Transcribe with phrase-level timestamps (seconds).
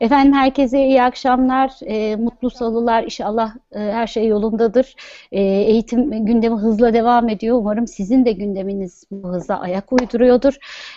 [0.00, 3.04] Efendim herkese iyi akşamlar, e, mutlu salılar.
[3.04, 4.94] İnşallah e, her şey yolundadır.
[5.32, 7.56] E, eğitim gündemi hızla devam ediyor.
[7.58, 10.54] Umarım sizin de gündeminiz bu hıza ayak uyduruyordur.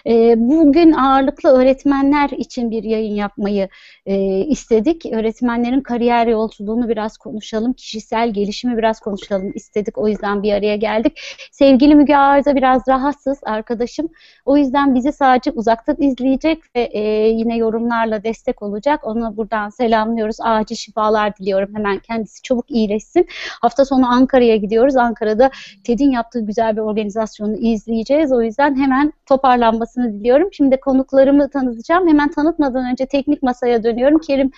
[0.08, 3.70] E, bugün ağırlıklı öğretmenler için bir yayın yapmayı
[4.06, 4.16] e,
[4.46, 5.06] istedik.
[5.06, 9.98] Öğretmenlerin kariyer yolculuğunu biraz konuşalım, kişisel gelişimi biraz konuşalım istedik.
[9.98, 11.20] O yüzden bir araya geldik.
[11.52, 14.10] Sevgili Müge Arda biraz rahatsız arkadaşım.
[14.46, 18.93] O yüzden bizi sadece uzaktan izleyecek ve e, yine yorumlarla destek olacak.
[19.04, 20.38] Onu buradan selamlıyoruz.
[20.42, 21.76] Acil şifalar diliyorum.
[21.76, 23.28] Hemen kendisi çabuk iyileşsin.
[23.62, 24.96] Hafta sonu Ankara'ya gidiyoruz.
[24.96, 25.52] Ankara'da
[25.84, 28.32] TED'in yaptığı güzel bir organizasyonu izleyeceğiz.
[28.32, 30.50] O yüzden hemen toparlanmasını diliyorum.
[30.54, 32.08] Şimdi konuklarımı tanıtacağım.
[32.08, 34.20] Hemen tanıtmadan önce teknik masaya dönüyorum.
[34.20, 34.52] Kerim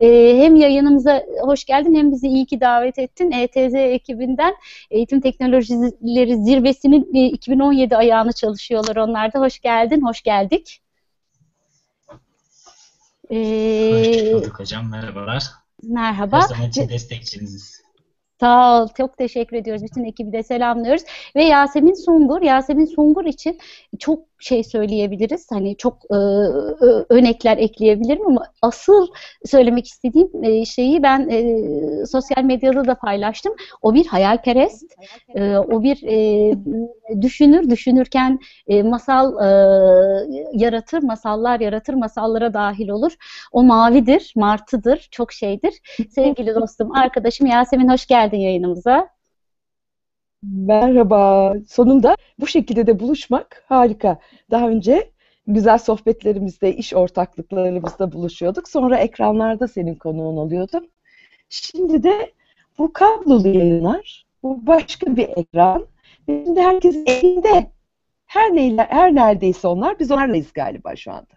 [0.00, 3.30] e, hem yayınımıza hoş geldin hem bizi iyi ki davet ettin.
[3.30, 4.54] ETZ ekibinden
[4.90, 9.40] Eğitim Teknolojileri Zirvesi'nin e, 2017 ayağını çalışıyorlar onlar da.
[9.40, 10.80] Hoş geldin, hoş geldik.
[13.30, 14.90] Ee, Hoş bulduk hocam.
[14.90, 15.44] Merhabalar.
[15.82, 16.36] Merhaba.
[16.36, 17.82] Her zaman için destekçiniziz.
[18.40, 18.88] Sağ ol.
[18.96, 19.82] Çok teşekkür ediyoruz.
[19.82, 21.02] Bütün ekibi de selamlıyoruz.
[21.36, 22.42] Ve Yasemin Sungur.
[22.42, 23.58] Yasemin Sungur için
[23.98, 25.46] çok şey söyleyebiliriz.
[25.50, 26.16] Hani çok e,
[27.14, 29.06] örnekler ekleyebilirim ama asıl
[29.44, 33.54] söylemek istediğim e, şeyi ben e, sosyal medyada da paylaştım.
[33.82, 34.96] O bir hayalperest.
[35.34, 36.54] E, o bir e,
[37.22, 37.70] düşünür.
[37.70, 39.48] Düşünürken e, masal e,
[40.52, 43.12] yaratır, masallar yaratır, masallara dahil olur.
[43.52, 45.74] O mavidir, martıdır, çok şeydir.
[46.10, 49.19] Sevgili dostum, arkadaşım Yasemin hoş geldin yayınımıza.
[50.42, 51.54] Merhaba.
[51.68, 54.18] Sonunda bu şekilde de buluşmak harika.
[54.50, 55.10] Daha önce
[55.46, 58.68] güzel sohbetlerimizde, iş ortaklıklarımızda buluşuyorduk.
[58.68, 60.86] Sonra ekranlarda senin konuğun oluyordum.
[61.48, 62.32] Şimdi de
[62.78, 65.86] bu kablolu yayınlar, bu başka bir ekran.
[66.28, 67.70] Şimdi herkes elinde.
[68.26, 71.34] Her neyle, her neredeyse onlar, biz onlarlayız galiba şu anda.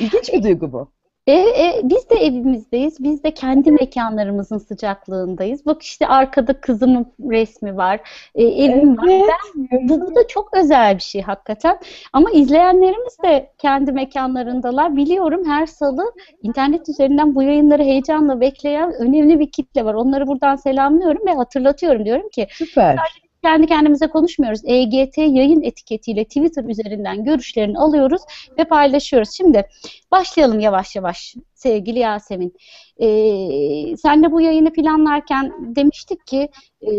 [0.00, 0.92] İlginç bir duygu bu.
[1.30, 3.04] E, e, biz de evimizdeyiz.
[3.04, 5.66] Biz de kendi mekanlarımızın sıcaklığındayız.
[5.66, 8.00] Bak işte arkada kızımın resmi var.
[8.34, 9.22] E, evim evet.
[9.22, 9.38] var.
[9.56, 11.78] Ben, bu, bu da çok özel bir şey hakikaten.
[12.12, 14.96] Ama izleyenlerimiz de kendi mekanlarındalar.
[14.96, 16.12] Biliyorum her salı
[16.42, 19.94] internet üzerinden bu yayınları heyecanla bekleyen önemli bir kitle var.
[19.94, 22.04] Onları buradan selamlıyorum ve hatırlatıyorum.
[22.04, 22.98] Diyorum ki Süper
[23.42, 24.60] kendi kendimize konuşmuyoruz.
[24.64, 28.22] EGT yayın etiketiyle Twitter üzerinden görüşlerini alıyoruz
[28.58, 29.30] ve paylaşıyoruz.
[29.36, 29.68] Şimdi
[30.10, 32.54] başlayalım yavaş yavaş sevgili Yasemin.
[33.00, 36.48] Ee, senle bu yayını planlarken demiştik ki
[36.82, 36.90] e,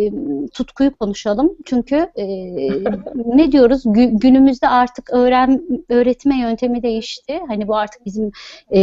[0.54, 1.58] tutkuyu konuşalım.
[1.66, 2.26] Çünkü e,
[3.26, 3.84] ne diyoruz?
[3.86, 7.40] Gü, günümüzde artık öğren öğretme yöntemi değişti.
[7.48, 8.32] Hani bu artık bizim
[8.72, 8.82] e,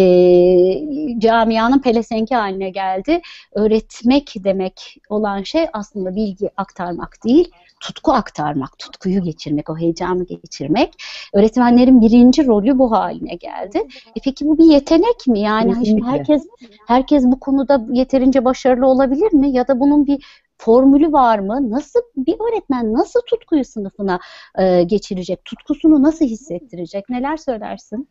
[1.18, 3.20] camianın pelesenki haline geldi.
[3.52, 7.50] Öğretmek demek olan şey aslında bilgi aktarmak değil,
[7.80, 10.94] tutku aktarmak, tutkuyu geçirmek, o heyecanı geçirmek.
[11.34, 13.78] Öğretmenlerin birinci rolü bu haline geldi.
[14.16, 15.40] E peki bu bir yetenek mi?
[15.40, 16.06] Yani Kesinlikle.
[16.08, 16.46] herkes
[16.86, 19.50] herkes bu konuda yeterince başarılı olabilir mi?
[19.50, 20.24] Ya da bunun bir
[20.58, 21.70] formülü var mı?
[21.70, 24.20] Nasıl bir öğretmen nasıl tutkuyu sınıfına
[24.58, 25.44] e, geçirecek?
[25.44, 27.08] Tutkusunu nasıl hissettirecek?
[27.08, 28.08] Neler söylersin?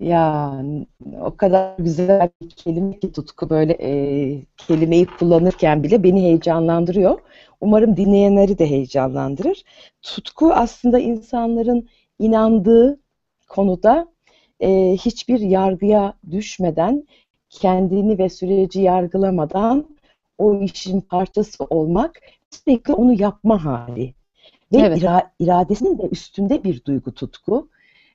[0.00, 0.54] Ya
[1.20, 7.18] o kadar güzel bir kelime ki tutku böyle e, kelimeyi kullanırken bile beni heyecanlandırıyor.
[7.60, 9.64] Umarım dinleyenleri de heyecanlandırır.
[10.02, 11.88] Tutku aslında insanların
[12.18, 13.00] inandığı
[13.48, 14.08] konuda
[14.60, 17.06] e, hiçbir yargıya düşmeden,
[17.50, 19.86] kendini ve süreci yargılamadan
[20.38, 22.20] o işin parçası olmak,
[22.50, 24.14] sürekli onu yapma hali.
[24.72, 24.98] Ve evet.
[24.98, 27.68] ira, iradesinin de üstünde bir duygu tutku.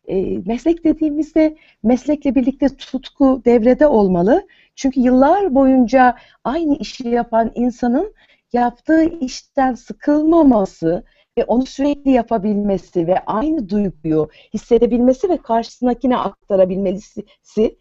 [0.08, 4.48] E, meslek dediğimizde meslekle birlikte tutku devrede olmalı.
[4.76, 8.14] Çünkü yıllar boyunca aynı işi yapan insanın
[8.54, 11.04] yaptığı işten sıkılmaması
[11.38, 17.26] ve onu sürekli yapabilmesi ve aynı duyguyu hissedebilmesi ve karşısındakine aktarabilmesi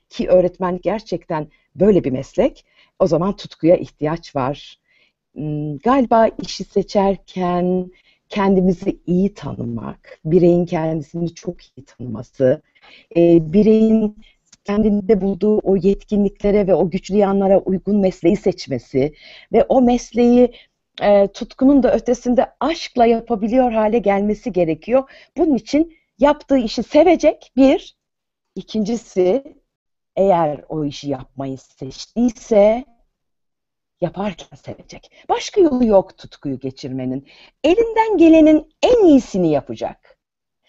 [0.09, 2.65] ki öğretmen gerçekten böyle bir meslek.
[2.99, 4.78] O zaman tutkuya ihtiyaç var.
[5.34, 7.91] Hmm, galiba işi seçerken
[8.32, 12.62] kendimizi iyi tanımak, bireyin kendisini çok iyi tanıması,
[13.16, 14.16] e, bireyin
[14.65, 19.15] kendinde bulduğu o yetkinliklere ve o güçlü yanlara uygun mesleği seçmesi
[19.53, 20.53] ve o mesleği
[21.03, 25.10] e, tutkunun da ötesinde aşkla yapabiliyor hale gelmesi gerekiyor.
[25.36, 27.97] Bunun için yaptığı işi sevecek bir,
[28.54, 29.45] ikincisi
[30.16, 32.84] eğer o işi yapmayı seçtiyse
[34.03, 35.10] yaparken sevecek.
[35.28, 37.27] Başka yolu yok tutkuyu geçirmenin.
[37.65, 40.19] Elinden gelenin en iyisini yapacak.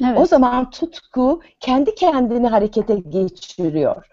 [0.04, 0.18] Evet.
[0.20, 4.06] O zaman tutku kendi kendini harekete geçiriyor.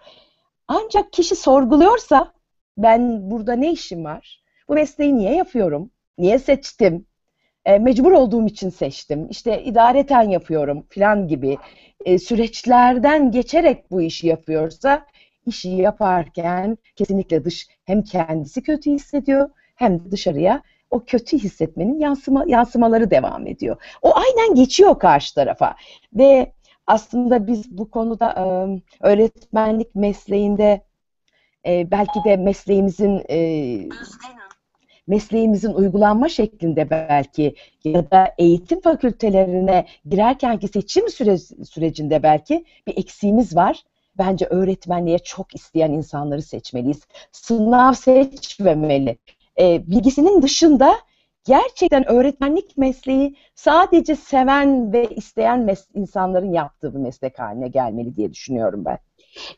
[0.68, 2.32] Ancak kişi sorguluyorsa
[2.78, 4.42] ben burada ne işim var?
[4.68, 5.90] Bu mesleği niye yapıyorum?
[6.18, 7.06] Niye seçtim?
[7.64, 9.28] E, mecbur olduğum için seçtim.
[9.30, 11.58] İşte idareten yapıyorum falan gibi
[12.04, 15.06] e, süreçlerden geçerek bu işi yapıyorsa
[15.46, 22.44] işi yaparken kesinlikle dış hem kendisi kötü hissediyor hem de dışarıya o kötü hissetmenin yansıma,
[22.46, 23.76] yansımaları devam ediyor.
[24.02, 25.76] O aynen geçiyor karşı tarafa
[26.12, 26.52] ve
[26.86, 28.34] aslında biz bu konuda
[29.00, 30.80] öğretmenlik mesleğinde
[31.66, 33.22] belki de mesleğimizin
[35.06, 37.54] mesleğimizin uygulanma şeklinde belki
[37.84, 43.84] ya da eğitim fakültelerine girerkenki seçim süre, sürecinde belki bir eksiğimiz var.
[44.18, 47.00] Bence öğretmenliğe çok isteyen insanları seçmeliyiz.
[47.32, 49.18] Sınav seçmemeli.
[49.60, 50.96] E, bilgisinin dışında
[51.44, 58.84] gerçekten öğretmenlik mesleği sadece seven ve isteyen insanların yaptığı bir meslek haline gelmeli diye düşünüyorum
[58.84, 58.98] ben.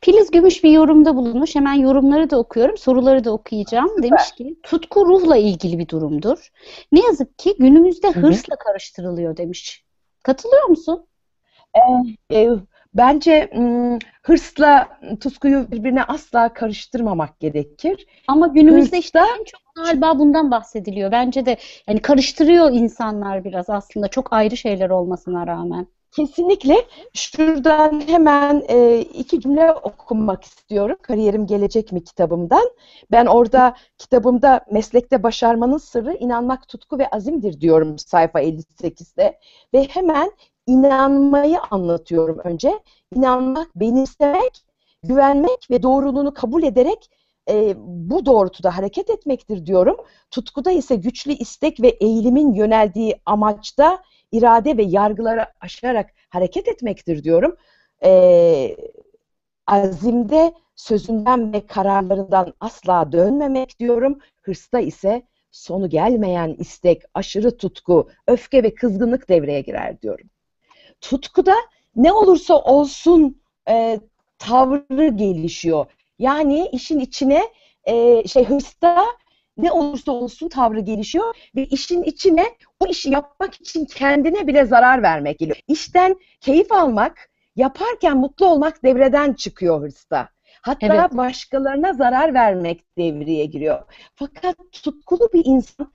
[0.00, 1.54] Filiz Gümüş bir yorumda bulunmuş.
[1.54, 3.88] Hemen yorumları da okuyorum, soruları da okuyacağım.
[3.88, 4.02] Süper.
[4.02, 6.50] Demiş ki tutku ruhla ilgili bir durumdur.
[6.92, 9.84] Ne yazık ki günümüzde hırsla karıştırılıyor demiş.
[10.22, 11.06] Katılıyor musun?
[11.74, 12.48] Ee, e,
[12.94, 13.50] bence
[14.22, 14.88] hırsla
[15.20, 18.06] tutkuyu birbirine asla karıştırmamak gerekir.
[18.28, 21.12] Ama günümüzde Hırsda, işte en çok galiba bundan bahsediliyor.
[21.12, 21.56] Bence de
[21.88, 25.86] yani karıştırıyor insanlar biraz aslında çok ayrı şeyler olmasına rağmen.
[26.12, 26.76] Kesinlikle.
[27.14, 30.96] Şuradan hemen e, iki cümle okumak istiyorum.
[31.02, 32.70] Kariyerim Gelecek mi kitabımdan.
[33.10, 39.38] Ben orada kitabımda meslekte başarmanın sırrı inanmak, tutku ve azimdir diyorum sayfa 58'de.
[39.74, 40.30] Ve hemen
[40.66, 42.80] inanmayı anlatıyorum önce.
[43.14, 44.64] İnanmak, benimsemek,
[45.02, 47.10] güvenmek ve doğruluğunu kabul ederek
[47.50, 49.96] e, bu doğrultuda hareket etmektir diyorum.
[50.30, 57.56] Tutkuda ise güçlü istek ve eğilimin yöneldiği amaçta irade ve yargılara aşarak hareket etmektir diyorum.
[58.04, 58.76] E,
[59.66, 64.18] azimde sözünden ve kararlarından asla dönmemek diyorum.
[64.42, 70.30] Hırsta ise sonu gelmeyen istek, aşırı tutku, öfke ve kızgınlık devreye girer diyorum.
[71.02, 71.54] Tutkuda
[71.96, 74.00] ne olursa olsun e,
[74.38, 75.86] tavrı gelişiyor.
[76.18, 77.42] Yani işin içine
[77.84, 79.04] e, şey hırsta
[79.56, 82.44] ne olursa olsun tavrı gelişiyor ve işin içine
[82.80, 85.58] o işi yapmak için kendine bile zarar vermek geliyor.
[85.68, 90.28] İşten keyif almak, yaparken mutlu olmak devreden çıkıyor hırsta.
[90.62, 91.16] Hatta evet.
[91.16, 93.82] başkalarına zarar vermek devreye giriyor.
[94.14, 95.92] Fakat tutkulu bir insan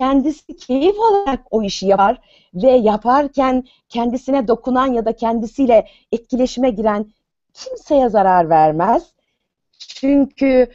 [0.00, 2.20] kendisi keyif alarak o işi yapar
[2.54, 7.06] ve yaparken kendisine dokunan ya da kendisiyle etkileşime giren
[7.54, 9.12] kimseye zarar vermez.
[9.78, 10.68] Çünkü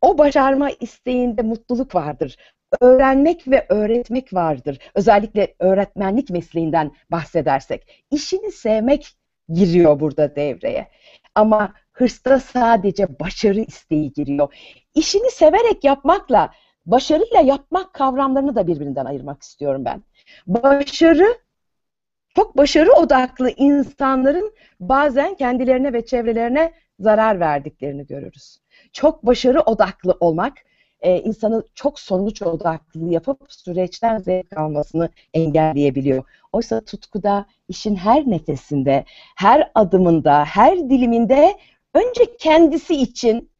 [0.00, 2.36] o başarma isteğinde mutluluk vardır.
[2.80, 4.78] Öğrenmek ve öğretmek vardır.
[4.94, 8.04] Özellikle öğretmenlik mesleğinden bahsedersek.
[8.10, 9.16] İşini sevmek
[9.48, 10.88] giriyor burada devreye.
[11.34, 14.54] Ama hırsta sadece başarı isteği giriyor.
[14.94, 16.50] İşini severek yapmakla
[16.86, 20.02] başarıyla yapmak kavramlarını da birbirinden ayırmak istiyorum ben.
[20.46, 21.38] Başarı
[22.34, 28.62] çok başarı odaklı insanların bazen kendilerine ve çevrelerine zarar verdiklerini görürüz
[28.92, 30.58] çok başarı odaklı olmak
[31.00, 36.24] e, insanı çok sonuç odaklı yapıp süreçten zevk almasını engelleyebiliyor.
[36.52, 39.04] Oysa tutkuda işin her nefesinde,
[39.36, 41.58] her adımında, her diliminde
[41.94, 43.50] önce kendisi için,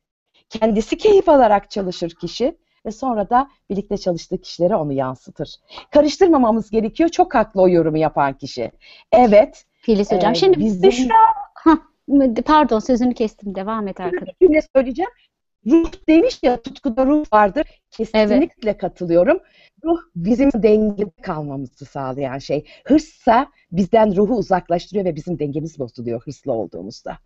[0.48, 5.54] kendisi keyif alarak çalışır kişi ve sonra da birlikte çalıştığı kişilere onu yansıtır.
[5.90, 7.08] Karıştırmamamız gerekiyor.
[7.08, 8.72] Çok haklı o yorumu yapan kişi.
[9.12, 9.64] Evet.
[9.72, 10.32] Filiz Hocam.
[10.32, 10.90] E, şimdi bizim...
[10.90, 11.14] Büşra,
[12.44, 13.54] Pardon sözünü kestim.
[13.54, 14.34] Devam et arkadaşım.
[14.40, 15.10] Bir cümle söyleyeceğim.
[15.66, 17.66] Ruh demiş ya tutkuda ruh vardır.
[17.90, 18.80] Kesinlikle evet.
[18.80, 19.40] katılıyorum.
[19.84, 22.64] Ruh bizim dengede kalmamızı sağlayan şey.
[22.84, 27.18] Hırssa bizden ruhu uzaklaştırıyor ve bizim dengemiz bozuluyor hırslı olduğumuzda.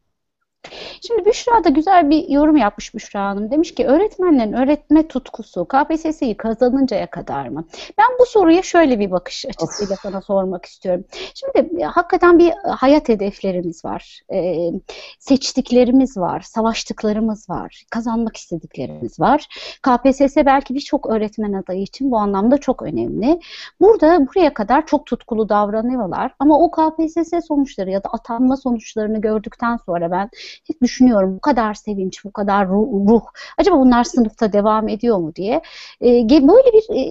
[1.07, 3.51] Şimdi Büşra da güzel bir yorum yapmış Büşra Hanım.
[3.51, 7.65] Demiş ki öğretmenlerin öğretme tutkusu KPSS'yi kazanıncaya kadar mı?
[7.99, 10.01] Ben bu soruya şöyle bir bakış açısıyla of.
[10.01, 11.05] sana sormak istiyorum.
[11.35, 14.21] Şimdi hakikaten bir hayat hedeflerimiz var.
[14.33, 14.71] Ee,
[15.19, 16.41] seçtiklerimiz var.
[16.41, 17.85] Savaştıklarımız var.
[17.91, 19.47] Kazanmak istediklerimiz var.
[19.83, 23.41] KPSS belki birçok öğretmen adayı için bu anlamda çok önemli.
[23.81, 26.35] Burada buraya kadar çok tutkulu davranıyorlar.
[26.39, 30.31] Ama o KPSS sonuçları ya da atanma sonuçlarını gördükten sonra ben
[30.67, 33.23] hep düşünüyorum bu kadar sevinç, bu kadar ruh, ruh.
[33.59, 35.63] acaba bunlar sınıfta devam ediyor mu diye.
[36.01, 37.03] E, böyle bir e,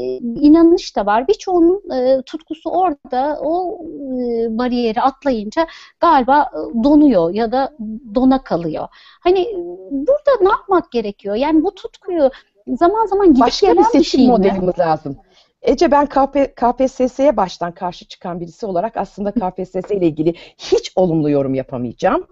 [0.42, 1.28] inanış da var.
[1.28, 3.80] Birçoğunun e, tutkusu orada o
[4.20, 5.68] e, bariyeri atlayınca
[6.00, 7.72] galiba e, donuyor ya da
[8.16, 8.88] dona kalıyor.
[9.20, 9.48] Hani
[9.92, 11.36] burada ne yapmak gerekiyor?
[11.36, 12.30] Yani bu tutkuyu
[12.68, 14.84] zaman zaman gidip Başka gelen bir seçim bir şey modelimiz mi?
[14.84, 15.18] lazım.
[15.62, 21.30] Ece ben KP, KPSS'ye baştan karşı çıkan birisi olarak aslında KPSS ile ilgili hiç olumlu
[21.30, 22.28] yorum yapamayacağım.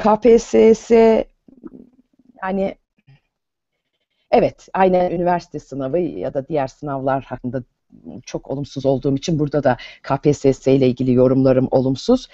[0.00, 0.90] KPSS
[2.42, 2.74] yani
[4.30, 7.62] evet aynen üniversite sınavı ya da diğer sınavlar hakkında
[8.24, 12.28] çok olumsuz olduğum için burada da KPSS ile ilgili yorumlarım olumsuz.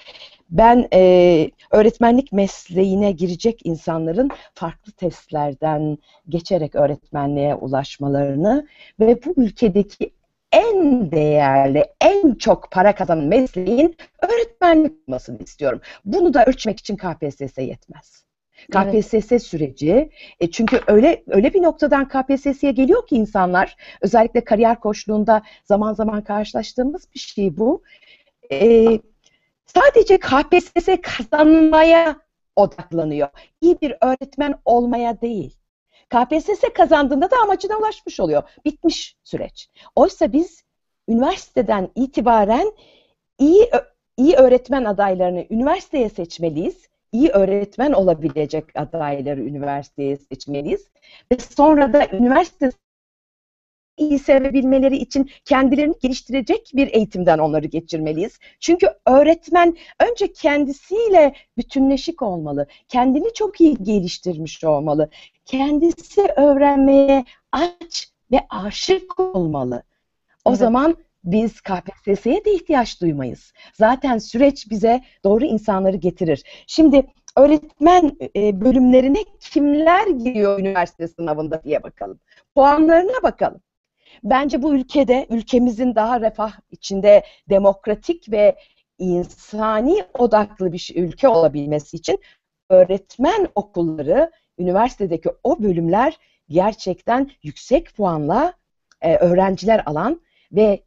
[0.49, 5.97] Ben e, öğretmenlik mesleğine girecek insanların farklı testlerden
[6.29, 8.67] geçerek öğretmenliğe ulaşmalarını
[8.99, 10.11] ve bu ülkedeki
[10.51, 15.81] en değerli, en çok para kazanan mesleğin öğretmenlik olmasını istiyorum.
[16.05, 18.27] Bunu da ölçmek için KPSS yetmez.
[18.71, 19.43] KPSS evet.
[19.43, 25.93] süreci e, çünkü öyle öyle bir noktadan KPSS'ye geliyor ki insanlar özellikle kariyer koçluğunda zaman
[25.93, 27.83] zaman karşılaştığımız bir şey bu.
[28.51, 28.85] E,
[29.65, 32.15] sadece KPSS kazanmaya
[32.55, 33.27] odaklanıyor.
[33.61, 35.57] İyi bir öğretmen olmaya değil.
[36.09, 38.43] KPSS kazandığında da amacına ulaşmış oluyor.
[38.65, 39.69] Bitmiş süreç.
[39.95, 40.63] Oysa biz
[41.07, 42.71] üniversiteden itibaren
[43.39, 43.69] iyi
[44.17, 46.87] iyi öğretmen adaylarını üniversiteye seçmeliyiz.
[47.11, 50.87] İyi öğretmen olabilecek adayları üniversiteye seçmeliyiz.
[51.31, 52.71] Ve sonra da üniversite
[53.97, 58.39] iyi sevebilmeleri için kendilerini geliştirecek bir eğitimden onları geçirmeliyiz.
[58.59, 59.77] Çünkü öğretmen
[60.09, 62.67] önce kendisiyle bütünleşik olmalı.
[62.87, 65.09] Kendini çok iyi geliştirmiş olmalı.
[65.47, 69.83] Kendisi öğrenmeye aç ve aşık olmalı.
[70.45, 70.59] O evet.
[70.59, 73.53] zaman biz KPSS'ye de ihtiyaç duymayız.
[73.73, 76.43] Zaten süreç bize doğru insanları getirir.
[76.67, 77.05] Şimdi
[77.37, 82.19] öğretmen e, bölümlerine kimler giriyor üniversite sınavında diye bakalım.
[82.55, 83.61] Puanlarına bakalım.
[84.23, 88.55] Bence bu ülkede, ülkemizin daha refah içinde demokratik ve
[88.97, 92.19] insani odaklı bir ülke olabilmesi için
[92.69, 96.17] öğretmen okulları, üniversitedeki o bölümler
[96.49, 98.53] gerçekten yüksek puanla
[99.01, 100.21] e, öğrenciler alan
[100.51, 100.83] ve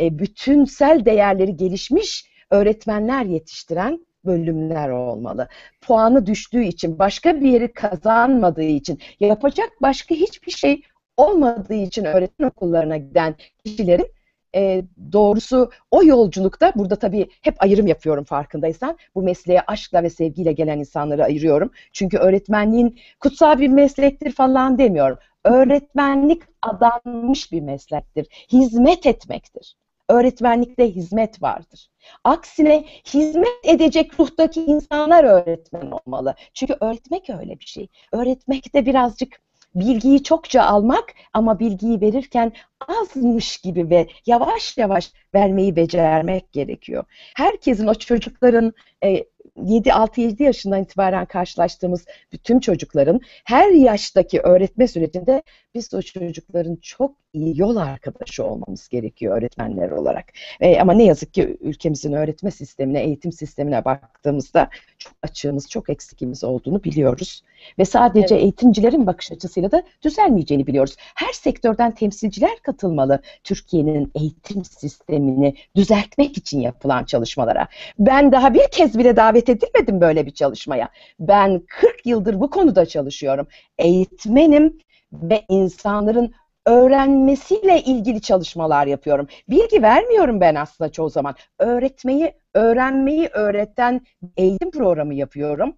[0.00, 5.48] e, bütünsel değerleri gelişmiş öğretmenler yetiştiren bölümler olmalı.
[5.80, 10.82] Puanı düştüğü için, başka bir yeri kazanmadığı için, yapacak başka hiçbir şey
[11.16, 14.06] olmadığı için öğretim okullarına giden kişilerin
[14.54, 18.98] e, doğrusu o yolculukta burada tabii hep ayrım yapıyorum farkındaysan.
[19.14, 21.70] Bu mesleğe aşkla ve sevgiyle gelen insanları ayırıyorum.
[21.92, 25.18] Çünkü öğretmenliğin kutsal bir meslektir falan demiyorum.
[25.44, 28.26] Öğretmenlik adanmış bir meslektir.
[28.52, 29.76] Hizmet etmektir.
[30.08, 31.88] Öğretmenlikte hizmet vardır.
[32.24, 32.84] Aksine
[33.14, 36.34] hizmet edecek ruhtaki insanlar öğretmen olmalı.
[36.54, 37.88] Çünkü öğretmek öyle bir şey.
[38.12, 39.40] Öğretmek de birazcık
[39.74, 42.52] bilgiyi çokça almak ama bilgiyi verirken
[42.88, 47.04] azmış gibi ve yavaş yavaş vermeyi becermek gerekiyor.
[47.36, 48.72] Herkesin o çocukların
[49.04, 49.24] e,
[49.56, 55.42] 7-6-7 yaşından itibaren karşılaştığımız bütün çocukların her yaştaki öğretme sürecinde
[55.74, 60.24] biz o çocukların çok yol arkadaşı olmamız gerekiyor öğretmenler olarak.
[60.60, 66.44] E, ama ne yazık ki ülkemizin öğretme sistemine, eğitim sistemine baktığımızda çok açığımız, çok eksikimiz
[66.44, 67.42] olduğunu biliyoruz.
[67.78, 68.42] Ve sadece evet.
[68.42, 70.96] eğitimcilerin bakış açısıyla da düzelmeyeceğini biliyoruz.
[70.98, 77.68] Her sektörden temsilciler katılmalı Türkiye'nin eğitim sistemini düzeltmek için yapılan çalışmalara.
[77.98, 80.88] Ben daha bir kez bile davet edilmedim böyle bir çalışmaya.
[81.20, 83.46] Ben 40 yıldır bu konuda çalışıyorum.
[83.78, 84.78] Eğitmenim
[85.12, 86.34] ve insanların
[86.66, 89.26] öğrenmesiyle ilgili çalışmalar yapıyorum.
[89.48, 91.34] Bilgi vermiyorum ben aslında çoğu zaman.
[91.58, 94.00] Öğretmeyi, öğrenmeyi öğreten
[94.36, 95.76] eğitim programı yapıyorum.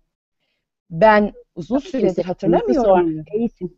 [0.91, 3.25] Ben uzun süredir hatırlamıyorum.
[3.33, 3.77] Eğitim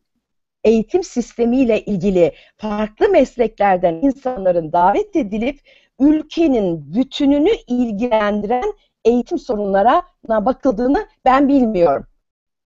[0.64, 5.60] eğitim sistemiyle ilgili farklı mesleklerden insanların davet edilip
[6.00, 8.72] ülkenin bütününü ilgilendiren
[9.04, 12.06] eğitim sorunlarına bakıldığını ben bilmiyorum.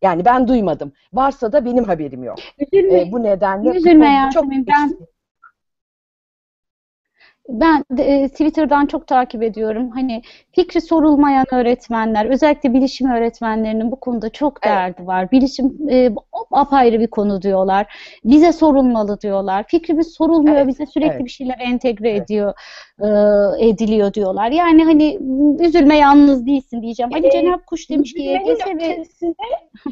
[0.02, 0.92] Yani ben duymadım.
[1.12, 2.38] Varsa da benim haberim yok.
[2.58, 4.96] Üzülme, ee, bu nedenle üzülme bu çok ben
[7.50, 9.90] ben e, Twitter'dan çok takip ediyorum.
[9.90, 15.08] Hani fikri sorulmayan öğretmenler, özellikle bilişim öğretmenlerinin bu konuda çok derdi evet.
[15.08, 15.30] var.
[15.30, 16.10] Bilişim e,
[16.50, 17.94] apayrı bir konu diyorlar.
[18.24, 19.64] Bize sorulmalı diyorlar.
[19.68, 20.68] Fikrimiz sorulmuyor, evet.
[20.68, 21.24] bize sürekli evet.
[21.24, 22.22] bir şeyler entegre evet.
[22.22, 22.54] ediyor,
[22.89, 22.89] e,
[23.58, 24.50] ediliyor diyorlar.
[24.50, 25.18] Yani hani
[25.60, 27.14] üzülme yalnız değilsin diyeceğim.
[27.14, 29.04] Ali ee, Cenap Kuş demiş ki YGS ve...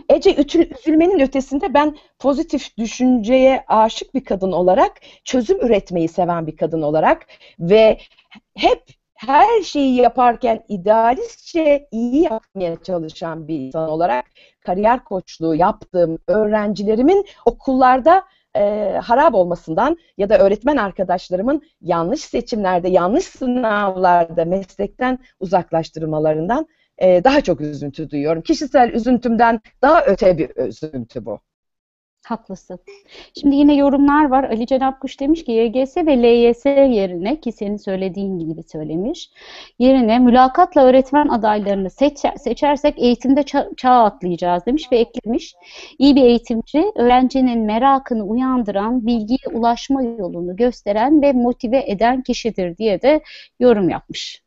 [0.09, 4.93] Ece üzülmenin ötesinde ben pozitif düşünceye aşık bir kadın olarak,
[5.25, 7.27] çözüm üretmeyi seven bir kadın olarak
[7.61, 7.99] ve
[8.57, 8.83] hep
[9.15, 14.25] her şeyi yaparken idealistçe iyi yapmaya çalışan bir insan olarak
[14.67, 18.23] kariyer koçluğu yaptığım öğrencilerimin okullarda
[18.57, 26.67] e, harap olmasından ya da öğretmen arkadaşlarımın yanlış seçimlerde, yanlış sınavlarda meslekten uzaklaştırılmalarından
[26.99, 28.43] e, daha çok üzüntü duyuyorum.
[28.43, 31.40] Kişisel üzüntümden daha öte bir üzüntü bu.
[32.29, 32.79] Haklısın.
[33.41, 34.45] Şimdi yine yorumlar var.
[34.45, 39.31] Ali Cenap Kuş demiş ki YGS ve LYS yerine ki senin söylediğin gibi söylemiş.
[39.79, 45.55] Yerine mülakatla öğretmen adaylarını seç, seçersek eğitimde ça, çağ atlayacağız demiş ve eklemiş.
[45.99, 53.03] İyi bir eğitimci öğrencinin merakını uyandıran, bilgiye ulaşma yolunu gösteren ve motive eden kişidir diye
[53.03, 53.21] de
[53.61, 54.43] yorum yapmış.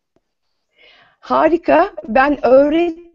[1.19, 1.93] Harika.
[2.07, 2.45] Ben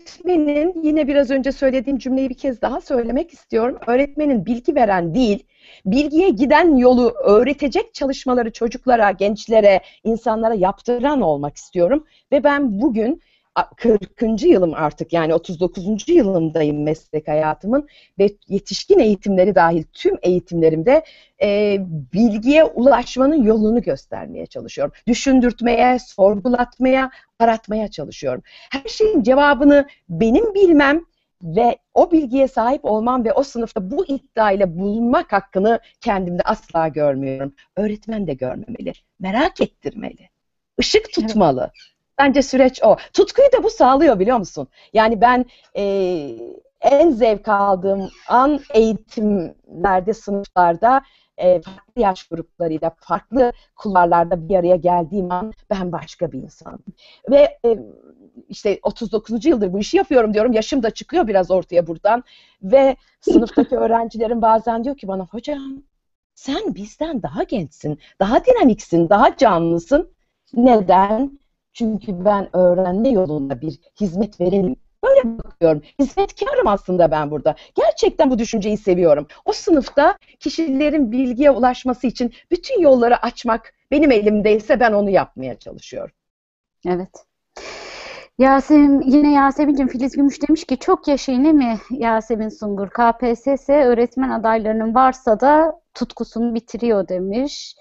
[0.07, 3.79] öğretmenin yine biraz önce söylediğim cümleyi bir kez daha söylemek istiyorum.
[3.87, 5.47] Öğretmenin bilgi veren değil,
[5.87, 12.07] bilgiye giden yolu öğretecek çalışmaları çocuklara, gençlere, insanlara yaptıran olmak istiyorum.
[12.33, 13.23] Ve ben bugün
[13.77, 14.43] 40.
[14.43, 16.09] yılım artık yani 39.
[16.09, 21.05] yılımdayım meslek hayatımın ve yetişkin eğitimleri dahil tüm eğitimlerimde
[21.43, 21.79] e,
[22.13, 24.95] bilgiye ulaşmanın yolunu göstermeye çalışıyorum.
[25.07, 28.43] Düşündürtmeye, sorgulatmaya, aratmaya çalışıyorum.
[28.73, 31.05] Her şeyin cevabını benim bilmem
[31.43, 37.55] ve o bilgiye sahip olmam ve o sınıfta bu iddiayla bulunmak hakkını kendimde asla görmüyorum.
[37.77, 40.29] Öğretmen de görmemeli, merak ettirmeli,
[40.81, 41.61] ışık tutmalı.
[41.61, 41.96] Evet.
[42.19, 42.97] Bence süreç o.
[43.13, 44.69] Tutkuyu da bu sağlıyor biliyor musun?
[44.93, 45.45] Yani ben
[45.77, 45.83] e,
[46.81, 51.03] en zevk aldığım an eğitimlerde, sınıflarda
[51.39, 56.83] e, farklı yaş gruplarıyla, farklı kulvarlarda bir araya geldiğim an ben başka bir insanım.
[57.31, 57.79] Ve e,
[58.49, 59.45] işte 39.
[59.45, 60.53] yıldır bu işi yapıyorum diyorum.
[60.53, 62.25] Yaşım da çıkıyor biraz ortaya buradan.
[62.63, 65.83] Ve sınıftaki öğrencilerim bazen diyor ki bana hocam
[66.35, 70.11] sen bizden daha gençsin, daha dinamiksin, daha canlısın.
[70.55, 71.39] Neden?
[71.77, 74.77] Çünkü ben öğrenme yolunda bir hizmet verenim.
[75.05, 75.83] Böyle bakıyorum.
[75.99, 77.55] Hizmetkarım aslında ben burada.
[77.75, 79.27] Gerçekten bu düşünceyi seviyorum.
[79.45, 86.15] O sınıfta kişilerin bilgiye ulaşması için bütün yolları açmak benim elimdeyse ben onu yapmaya çalışıyorum.
[86.87, 87.27] Evet.
[88.39, 92.89] Yasemin, yine Yasemin'cim Filiz Gümüş demiş ki çok yaşayın değil mi Yasemin Sungur?
[92.89, 97.77] KPSS öğretmen adaylarının varsa da tutkusunu bitiriyor demiş.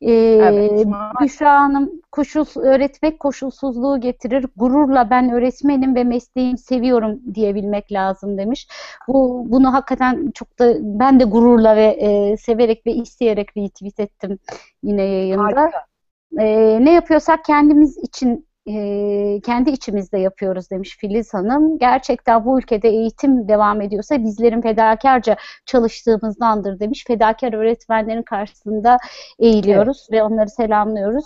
[0.00, 0.86] Ee, evet,
[1.20, 4.46] Büşra Hanım koşul, öğretmek koşulsuzluğu getirir.
[4.56, 8.68] Gururla ben öğretmenim ve mesleğimi seviyorum diyebilmek lazım demiş.
[9.08, 14.38] Bu bunu hakikaten çok da ben de gururla ve e, severek ve isteyerek retweet ettim
[14.82, 15.42] yine yayında.
[15.42, 15.90] Harika.
[16.38, 21.78] Ee, ne yapıyorsak kendimiz için e, kendi içimizde yapıyoruz demiş Filiz Hanım.
[21.78, 25.36] Gerçekten bu ülkede eğitim devam ediyorsa bizlerin fedakarca
[25.66, 27.04] çalıştığımızdandır demiş.
[27.06, 28.98] Fedakar öğretmenlerin karşısında
[29.38, 30.20] eğiliyoruz evet.
[30.20, 31.24] ve onları selamlıyoruz.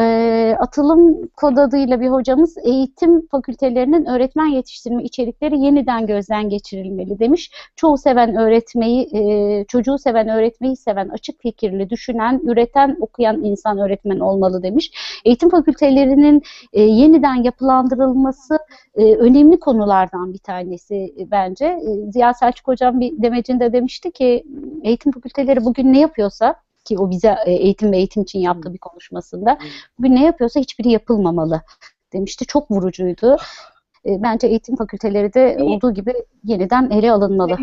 [0.00, 7.50] E, atılım kod adıyla bir hocamız eğitim fakültelerinin öğretmen yetiştirme içerikleri yeniden gözden geçirilmeli demiş.
[7.76, 14.18] Çoğu seven öğretmeyi, e, çocuğu seven öğretmeyi seven, açık fikirli, düşünen, üreten, okuyan insan öğretmen
[14.18, 14.90] olmalı demiş.
[15.24, 18.58] Eğitim fakültelerinin e, yeniden yapılandırılması
[18.94, 21.64] e, önemli konulardan bir tanesi e, bence.
[21.64, 24.44] E, Ziya Selçuk Hocam bir demecinde demişti ki
[24.82, 28.78] eğitim fakülteleri bugün ne yapıyorsa ki o bize e, eğitim ve eğitim için yaptığı bir
[28.78, 29.58] konuşmasında
[29.98, 31.62] bugün ne yapıyorsa hiçbiri yapılmamalı
[32.12, 32.46] demişti.
[32.46, 33.36] Çok vurucuydu.
[34.06, 37.56] E, bence eğitim fakülteleri de olduğu gibi yeniden ele alınmalı.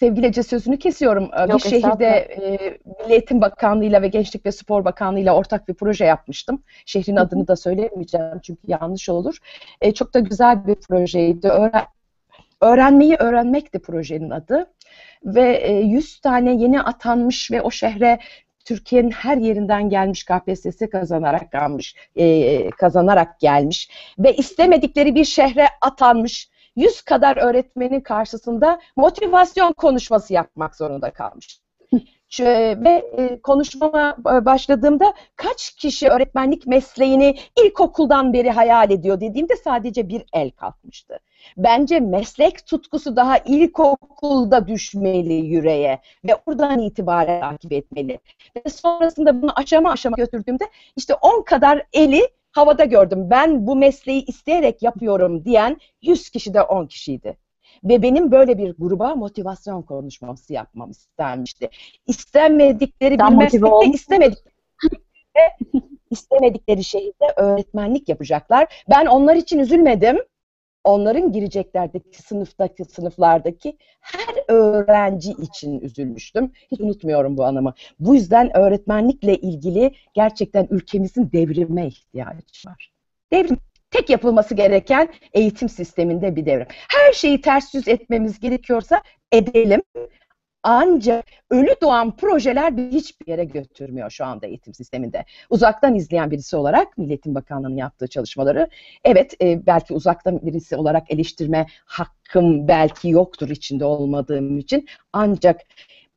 [0.00, 1.30] Sevgili Ece sözünü kesiyorum.
[1.48, 2.50] Yok, bir şehirde e,
[2.84, 6.62] Milli Eğitim Bakanlığı'yla ve Gençlik ve Spor Bakanlığı'yla ortak bir proje yapmıştım.
[6.86, 9.38] Şehrin adını da söylemeyeceğim çünkü yanlış olur.
[9.80, 11.48] E, çok da güzel bir projeydi.
[11.48, 11.84] Öğren
[12.60, 14.70] Öğrenmeyi öğrenmekti projenin adı.
[15.24, 18.18] Ve e, 100 tane yeni atanmış ve o şehre
[18.64, 26.50] Türkiye'nin her yerinden gelmiş KPSS kazanarak gelmiş, e, kazanarak gelmiş ve istemedikleri bir şehre atanmış
[26.78, 31.60] 100 kadar öğretmenin karşısında motivasyon konuşması yapmak zorunda kalmış.
[32.40, 40.24] ve e, konuşmama başladığımda kaç kişi öğretmenlik mesleğini ilkokuldan beri hayal ediyor dediğimde sadece bir
[40.32, 41.18] el kalkmıştı.
[41.56, 48.18] Bence meslek tutkusu daha ilkokulda düşmeli yüreğe ve oradan itibaren takip etmeli.
[48.56, 50.64] Ve sonrasında bunu aşama aşama götürdüğümde
[50.96, 53.30] işte 10 kadar eli havada gördüm.
[53.30, 57.36] Ben bu mesleği isteyerek yapıyorum diyen 100 kişi de 10 kişiydi.
[57.84, 61.70] Ve benim böyle bir gruba motivasyon konuşması yapmam istenmişti.
[62.06, 64.38] İstemedikleri bir meslekte istemedik.
[66.10, 68.84] istemedikleri şehirde öğretmenlik yapacaklar.
[68.90, 70.18] Ben onlar için üzülmedim
[70.84, 76.52] onların gireceklerdeki sınıftaki sınıflardaki her öğrenci için üzülmüştüm.
[76.72, 77.74] Hiç unutmuyorum bu anımı.
[78.00, 82.92] Bu yüzden öğretmenlikle ilgili gerçekten ülkemizin devrime ihtiyacı var.
[83.32, 83.56] Devrim
[83.90, 86.66] tek yapılması gereken eğitim sisteminde bir devrim.
[86.70, 89.82] Her şeyi ters yüz etmemiz gerekiyorsa edelim.
[90.70, 95.24] Ancak ölü doğan projeler hiçbir yere götürmüyor şu anda eğitim sisteminde.
[95.50, 98.68] Uzaktan izleyen birisi olarak Milliyetin Bakanlığı'nın yaptığı çalışmaları,
[99.04, 104.86] evet e, belki uzaktan birisi olarak eleştirme hakkım belki yoktur içinde olmadığım için.
[105.12, 105.60] Ancak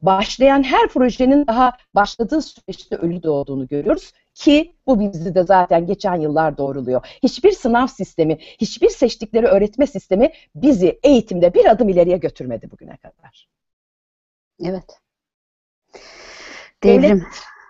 [0.02, 6.16] başlayan her projenin daha başladığı süreçte ölü doğduğunu görüyoruz ki bu bizi de zaten geçen
[6.16, 7.06] yıllar doğruluyor.
[7.24, 13.48] Hiçbir sınav sistemi, hiçbir seçtikleri öğretme sistemi bizi eğitimde bir adım ileriye götürmedi bugüne kadar.
[14.66, 15.02] Evet.
[16.84, 17.22] Devrim.
[17.22, 17.28] Devlet,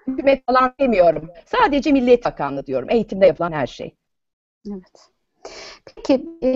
[0.07, 1.29] hükümet falan demiyorum.
[1.45, 2.89] Sadece Milli Eğitim Bakanlığı diyorum.
[2.89, 3.95] Eğitimde yapılan her şey.
[4.67, 5.11] Evet.
[5.85, 6.49] Peki e,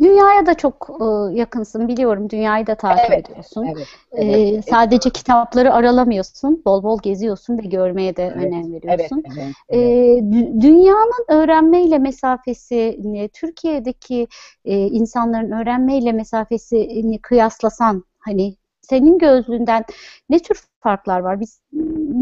[0.00, 2.30] dünyaya da çok e, yakınsın biliyorum.
[2.30, 3.72] Dünyayı da takip Evet, ediyorsun.
[3.72, 4.62] Evet, E, evet.
[4.62, 6.62] sadece kitapları aralamıyorsun.
[6.66, 9.24] Bol bol geziyorsun ve görmeye de Evet, önem Evet, veriyorsun.
[9.24, 9.94] evet, E, evet.
[10.20, 14.28] dü- dünyanın öğrenmeyle mesafesini, Türkiye'deki
[14.64, 18.56] e, insanların öğrenmeyle mesafesini kıyaslasan, hani
[18.90, 19.84] senin gözlüğünden
[20.30, 21.40] ne tür farklar var?
[21.40, 21.60] Biz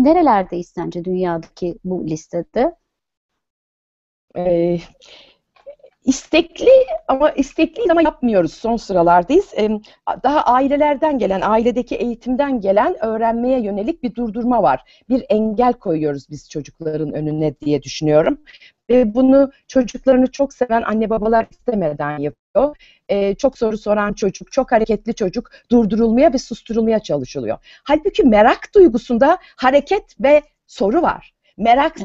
[0.05, 2.74] nerelerdeyiz sence dünyadaki bu listede?
[4.37, 4.79] Ee,
[6.05, 6.70] istekli
[7.09, 9.55] ama istekliyiz ama yapmıyoruz son sıralardayız.
[9.59, 9.70] Ee,
[10.22, 15.05] daha ailelerden gelen, ailedeki eğitimden gelen öğrenmeye yönelik bir durdurma var.
[15.09, 18.38] Bir engel koyuyoruz biz çocukların önüne diye düşünüyorum.
[18.90, 22.77] Ve bunu çocuklarını çok seven anne babalar istemeden yapıyor.
[23.09, 27.59] Ee, çok soru soran çocuk, çok hareketli çocuk durdurulmaya ve susturulmaya çalışılıyor.
[27.85, 31.35] Halbuki merak duygusunda hareket ve soru var.
[31.57, 31.97] Merak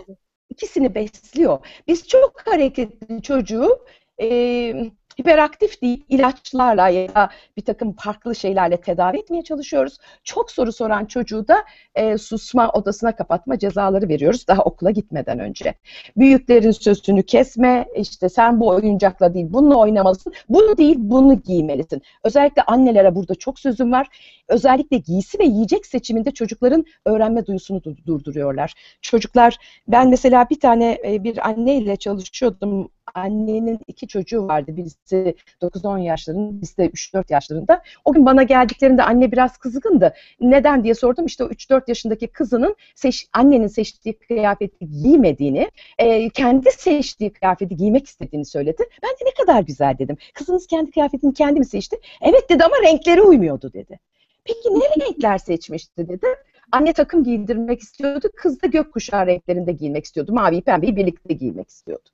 [0.49, 1.59] ikisini besliyor.
[1.87, 3.85] Biz çok hareketli çocuğu
[4.21, 9.97] e, hiperaktif değil ilaçlarla ya da bir takım farklı şeylerle tedavi etmeye çalışıyoruz.
[10.23, 11.63] Çok soru soran çocuğu da
[11.95, 15.73] e, susma odasına kapatma cezaları veriyoruz daha okula gitmeden önce.
[16.17, 22.01] Büyüklerin sözünü kesme, işte sen bu oyuncakla değil bununla oynamalısın, bunu değil bunu giymelisin.
[22.23, 24.07] Özellikle annelere burada çok sözüm var.
[24.47, 28.73] Özellikle giysi ve yiyecek seçiminde çocukların öğrenme duyusunu durduruyorlar.
[29.01, 34.77] Çocuklar, ben mesela bir tane e, bir anneyle çalışıyordum annenin iki çocuğu vardı.
[34.77, 37.81] Birisi 9-10 yaşlarında, birisi de 3-4 yaşlarında.
[38.05, 40.13] O gün bana geldiklerinde anne biraz kızgındı.
[40.41, 41.25] Neden diye sordum.
[41.25, 48.07] İşte o 3-4 yaşındaki kızının seç, annenin seçtiği kıyafeti giymediğini, e, kendi seçtiği kıyafeti giymek
[48.07, 48.83] istediğini söyledi.
[49.03, 50.17] Ben de ne kadar güzel dedim.
[50.33, 51.97] Kızınız kendi kıyafetini kendi mi seçti?
[52.21, 53.99] Evet dedi ama renkleri uymuyordu dedi.
[54.43, 56.27] Peki ne renkler seçmişti dedi.
[56.71, 58.29] Anne takım giydirmek istiyordu.
[58.35, 60.33] Kız da gökkuşağı renklerinde giymek istiyordu.
[60.33, 62.09] Mavi pembeyi birlikte giymek istiyordu.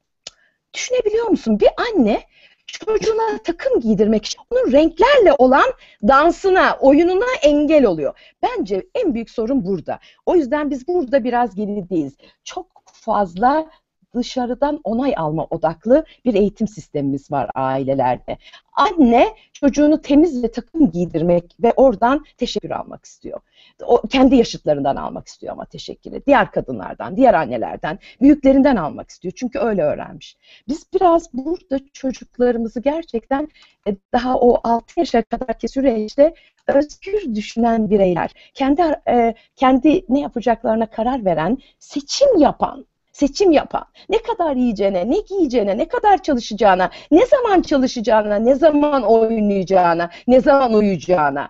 [0.76, 1.60] Düşünebiliyor musun?
[1.60, 2.24] Bir anne
[2.68, 5.66] çocuğuna takım giydirmek için onun renklerle olan
[6.08, 8.34] dansına, oyununa engel oluyor.
[8.44, 10.00] Bence en büyük sorun burada.
[10.26, 12.18] O yüzden biz burada biraz gerideyiz.
[12.44, 13.70] Çok fazla
[14.16, 18.38] dışarıdan onay alma odaklı bir eğitim sistemimiz var ailelerde.
[18.74, 23.40] Anne çocuğunu temiz ve takım giydirmek ve oradan teşekkür almak istiyor.
[23.84, 26.26] O kendi yaşıtlarından almak istiyor ama teşekkürü.
[26.26, 29.34] Diğer kadınlardan, diğer annelerden, büyüklerinden almak istiyor.
[29.38, 30.38] Çünkü öyle öğrenmiş.
[30.68, 33.48] Biz biraz burada çocuklarımızı gerçekten
[33.88, 36.34] e, daha o 6 yaşa kadarki süreçte
[36.68, 42.86] özgür düşünen bireyler, kendi e, kendi ne yapacaklarına karar veren, seçim yapan
[43.16, 49.04] seçim yapan, ne kadar yiyeceğine, ne giyeceğine, ne kadar çalışacağına, ne zaman çalışacağına, ne zaman
[49.04, 51.50] oynayacağına, ne zaman uyuyacağına.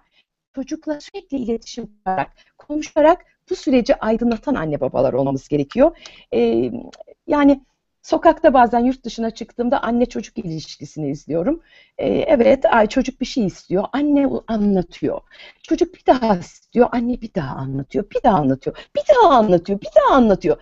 [0.56, 5.98] Çocukla sürekli iletişim kurarak, konuşarak bu süreci aydınlatan anne babalar olmamız gerekiyor.
[6.34, 6.72] Ee,
[7.28, 7.62] yani
[8.02, 11.62] sokakta bazen yurt dışına çıktığımda anne çocuk ilişkisini izliyorum.
[11.98, 15.22] Ee, evet ay çocuk bir şey istiyor, anne anlatıyor.
[15.64, 19.90] Çocuk bir daha istiyor, anne bir daha anlatıyor, bir daha anlatıyor, bir daha anlatıyor, bir
[19.96, 20.58] daha anlatıyor.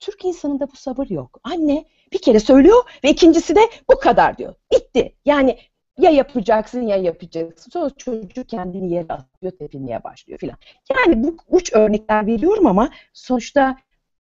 [0.00, 1.40] Türk insanında bu sabır yok.
[1.42, 3.60] Anne bir kere söylüyor ve ikincisi de
[3.90, 4.54] bu kadar diyor.
[4.72, 5.14] Bitti.
[5.24, 5.58] Yani
[5.98, 7.70] ya yapacaksın ya yapacaksın.
[7.70, 10.56] Sonra çocuk kendini yere atıyor, tepinmeye başlıyor filan.
[10.90, 13.76] Yani bu uç örnekler veriyorum ama sonuçta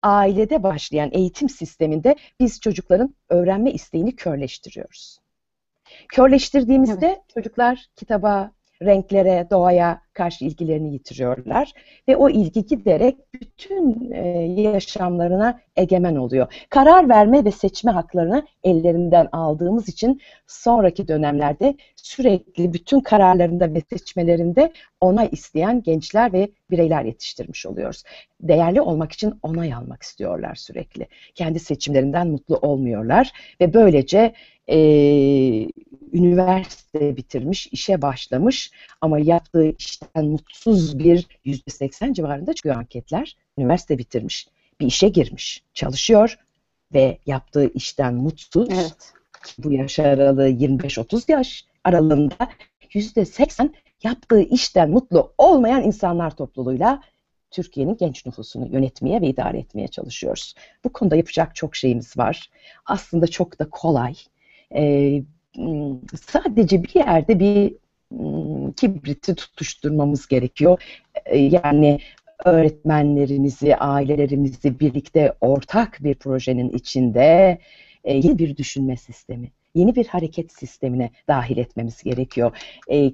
[0.04, 5.20] ailede başlayan eğitim sisteminde biz çocukların öğrenme isteğini körleştiriyoruz.
[6.10, 7.22] Körleştirdiğimizde evet.
[7.34, 11.74] çocuklar kitaba, renklere, doğaya karşı ilgilerini yitiriyorlar
[12.08, 14.28] ve o ilgi giderek bütün e,
[14.62, 16.66] yaşamlarına egemen oluyor.
[16.70, 24.74] Karar verme ve seçme haklarını ellerinden aldığımız için sonraki dönemlerde sürekli bütün kararlarında ve seçmelerinde
[25.02, 28.04] onay isteyen gençler ve bireyler yetiştirmiş oluyoruz.
[28.42, 31.08] Değerli olmak için onay almak istiyorlar sürekli.
[31.36, 33.32] Kendi seçimlerinden mutlu olmuyorlar
[33.62, 34.34] ve böylece
[34.70, 34.78] e,
[36.14, 38.72] üniversite bitirmiş, işe başlamış
[39.02, 43.38] ama yaptığı işten mutsuz bir yüzde seksen civarında çıkıyor anketler.
[43.58, 44.48] Üniversite bitirmiş,
[44.80, 46.38] bir işe girmiş, çalışıyor
[46.94, 48.70] ve yaptığı işten mutsuz.
[48.72, 49.14] Evet.
[49.58, 52.50] Bu yaş aralığı 25-30 yaş aralığında
[52.94, 53.74] yüzde seksen
[54.04, 57.02] yaptığı işten mutlu olmayan insanlar topluluğuyla
[57.52, 60.54] Türkiye'nin genç nüfusunu yönetmeye ve idare etmeye çalışıyoruz.
[60.84, 62.50] Bu konuda yapacak çok şeyimiz var.
[62.86, 64.16] Aslında çok da kolay.
[64.76, 65.24] Ee,
[66.22, 67.74] sadece bir yerde bir
[68.78, 70.84] kibriti tutuşturmamız gerekiyor.
[71.34, 72.00] Yani
[72.46, 77.60] öğretmenlerimizi, ailelerimizi birlikte ortak bir projenin içinde
[78.06, 82.58] yeni bir düşünme sistemi, yeni bir hareket sistemine dahil etmemiz gerekiyor.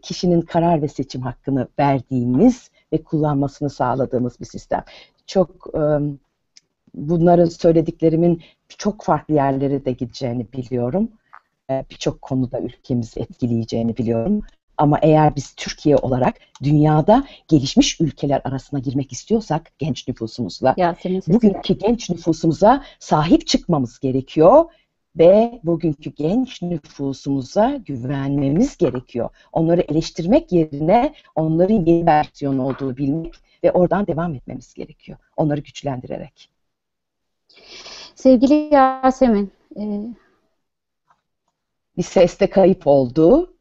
[0.01, 4.83] Kişinin karar ve seçim hakkını verdiğimiz ve kullanmasını sağladığımız bir sistem.
[5.27, 5.67] Çok
[6.93, 8.41] bunların söylediklerimin
[8.77, 11.11] çok farklı yerlere de gideceğini biliyorum.
[11.69, 14.41] E, Birçok konuda ülkemizi etkileyeceğini biliyorum.
[14.77, 21.73] Ama eğer biz Türkiye olarak dünyada gelişmiş ülkeler arasına girmek istiyorsak genç nüfusumuzla Yasemin bugünkü
[21.73, 24.65] genç nüfusumuza sahip çıkmamız gerekiyor
[25.17, 29.29] ve bugünkü genç nüfusumuza güvenmemiz gerekiyor.
[29.53, 35.17] Onları eleştirmek yerine onların yeni versiyonu olduğunu bilmek ve oradan devam etmemiz gerekiyor.
[35.37, 36.49] Onları güçlendirerek.
[38.15, 39.81] Sevgili Yasemin, e,
[41.99, 43.53] Bir seste kayıp oldu.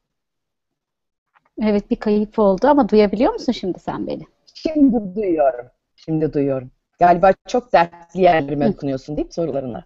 [1.63, 4.23] evet bir kayıp oldu ama duyabiliyor musun şimdi sen beni?
[4.55, 5.67] Şimdi duyuyorum.
[5.97, 6.71] Şimdi duyuyorum.
[6.99, 9.85] Galiba çok dertli yerlerime dokunuyorsun değil mi sorularına?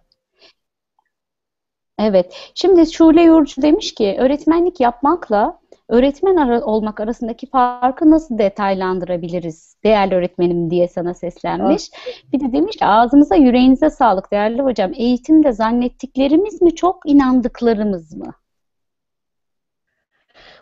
[1.99, 2.35] Evet.
[2.55, 10.15] Şimdi Şule Yurcu demiş ki öğretmenlik yapmakla öğretmen ara- olmak arasındaki farkı nasıl detaylandırabiliriz değerli
[10.15, 11.89] öğretmenim diye sana seslenmiş.
[12.33, 14.91] Bir de demiş ki ağzınıza yüreğinize sağlık değerli hocam.
[14.95, 18.33] Eğitimde zannettiklerimiz mi çok inandıklarımız mı?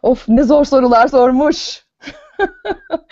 [0.04, 1.86] Of ne zor sorular sormuş.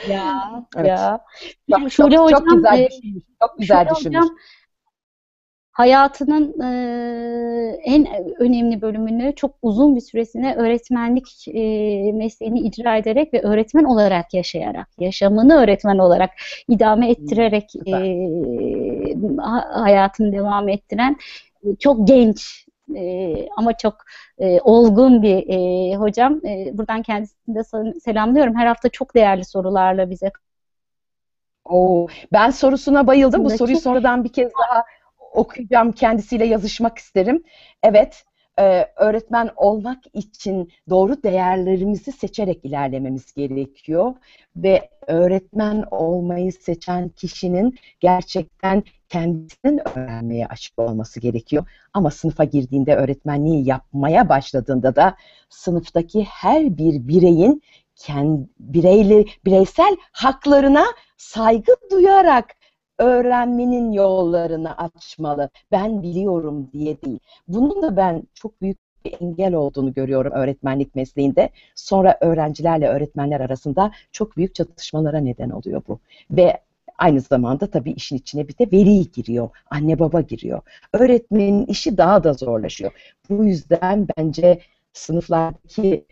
[0.04, 0.34] Ya,
[0.76, 1.00] Evet.
[1.00, 1.26] ya.
[1.70, 3.24] Çok, Şule çok, hocam, çok güzel e, düşünmüş.
[3.42, 4.26] Çok güzel Şule düşünmüş.
[4.26, 4.38] hocam
[5.72, 8.08] hayatının e, en
[8.40, 14.88] önemli bölümünü çok uzun bir süresine öğretmenlik e, mesleğini icra ederek ve öğretmen olarak yaşayarak,
[15.00, 16.30] yaşamını öğretmen olarak
[16.68, 18.10] idame ettirerek Hmm, süper.
[18.58, 21.18] e, ha- hayatını devam ettiren
[21.64, 23.96] e, çok genç e, ama çok
[24.40, 26.42] e, olgun bir e, hocam.
[26.46, 28.56] E, buradan kendisini de sel- selamlıyorum.
[28.56, 30.32] Her hafta çok değerli sorularla bize
[31.66, 33.46] Oo, ben sorusuna bayıldım.
[33.46, 34.84] Bu soruyu sonradan bir kez daha
[35.32, 35.92] okuyacağım.
[35.92, 37.44] Kendisiyle yazışmak isterim.
[37.84, 38.24] Evet,
[38.60, 44.14] e, öğretmen olmak için doğru değerlerimizi seçerek ilerlememiz gerekiyor.
[44.56, 51.66] Ve öğretmen olmayı seçen kişinin gerçekten kendisinin öğrenmeye açık olması gerekiyor.
[51.94, 55.16] Ama sınıfa girdiğinde öğretmenliği yapmaya başladığında da
[55.50, 57.62] sınıftaki her bir bireyin
[57.96, 60.86] kendi bireyli, bireysel haklarına
[61.18, 62.59] saygı duyarak
[63.00, 65.50] öğrenmenin yollarını açmalı.
[65.72, 67.20] Ben biliyorum diye değil.
[67.48, 71.50] Bunun da ben çok büyük bir engel olduğunu görüyorum öğretmenlik mesleğinde.
[71.76, 76.00] Sonra öğrencilerle öğretmenler arasında çok büyük çatışmalara neden oluyor bu.
[76.32, 76.60] Ve
[76.98, 79.50] aynı zamanda tabii işin içine bir de veli giriyor.
[79.70, 80.62] Anne baba giriyor.
[80.94, 82.92] Öğretmenin işi daha da zorlaşıyor.
[83.30, 84.60] Bu yüzden bence
[84.94, 86.06] sınıflardaki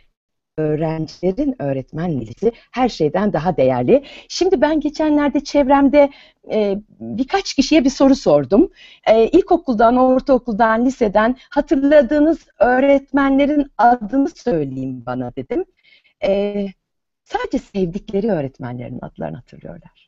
[0.58, 4.04] öğrencilerin öğretmen ilgisi her şeyden daha değerli.
[4.30, 6.10] Şimdi ben geçenlerde çevremde
[6.52, 8.72] e, birkaç kişiye bir soru sordum.
[9.08, 15.66] E, ilkokuldan, ortaokuldan, liseden hatırladığınız öğretmenlerin adını söyleyin bana dedim.
[16.24, 16.66] E,
[17.24, 20.07] sadece sevdikleri öğretmenlerin adlarını hatırlıyorlar.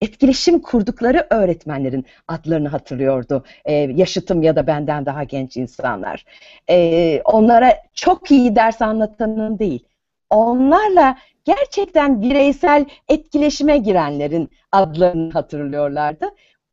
[0.00, 3.44] Etkileşim kurdukları öğretmenlerin adlarını hatırlıyordu.
[3.64, 6.24] E, yaşıtım ya da benden daha genç insanlar.
[6.70, 9.84] E, onlara çok iyi ders anlatanın değil,
[10.30, 16.26] onlarla gerçekten bireysel etkileşime girenlerin adlarını hatırlıyorlardı.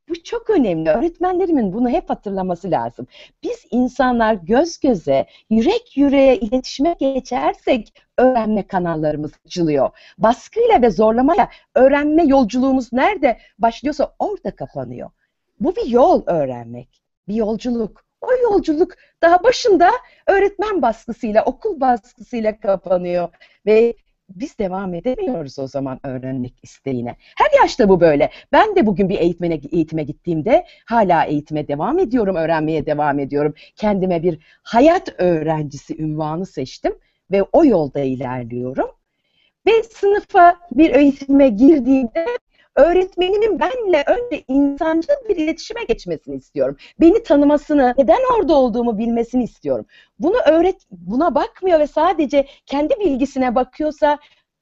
[0.09, 0.89] Bu çok önemli.
[0.89, 3.07] Öğretmenlerimin bunu hep hatırlaması lazım.
[3.43, 9.89] Biz insanlar göz göze, yürek yüreğe iletişime geçersek öğrenme kanallarımız açılıyor.
[10.17, 15.09] Baskıyla ve zorlamaya öğrenme yolculuğumuz nerede başlıyorsa orada kapanıyor.
[15.59, 18.07] Bu bir yol öğrenmek, bir yolculuk.
[18.21, 19.91] O yolculuk daha başında
[20.27, 23.29] öğretmen baskısıyla, okul baskısıyla kapanıyor
[23.65, 23.93] ve
[24.29, 27.15] biz devam edemiyoruz o zaman öğrenmek isteğine.
[27.35, 28.29] Her yaşta bu böyle.
[28.51, 33.53] Ben de bugün bir eğitmene, eğitime gittiğimde hala eğitime devam ediyorum, öğrenmeye devam ediyorum.
[33.75, 36.93] Kendime bir hayat öğrencisi ünvanı seçtim
[37.31, 38.89] ve o yolda ilerliyorum.
[39.67, 42.25] Ve sınıfa bir eğitime girdiğimde
[42.77, 46.77] öğretmenimin benle önce insancıl bir iletişime geçmesini istiyorum.
[46.99, 49.85] Beni tanımasını, neden orada olduğumu bilmesini istiyorum.
[50.19, 54.17] Bunu öğret, buna bakmıyor ve sadece kendi bilgisine bakıyorsa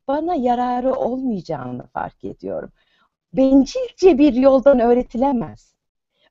[0.08, 2.72] bana yararı olmayacağını fark ediyorum.
[3.34, 5.75] Bencilce bir yoldan öğretilemez.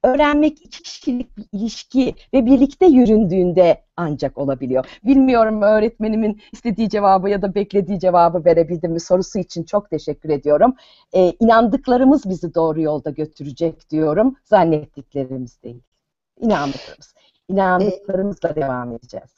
[0.05, 4.87] Öğrenmek iki kişilik bir ilişki ve birlikte yüründüğünde ancak olabiliyor.
[5.05, 10.75] Bilmiyorum öğretmenimin istediği cevabı ya da beklediği cevabı verebildim mi sorusu için çok teşekkür ediyorum.
[11.15, 14.37] Ee, inandıklarımız bizi doğru yolda götürecek diyorum.
[14.45, 15.83] Zannettiklerimiz değil.
[16.41, 17.15] İnandıklarımız.
[17.49, 19.31] İnandıklarımızla devam edeceğiz.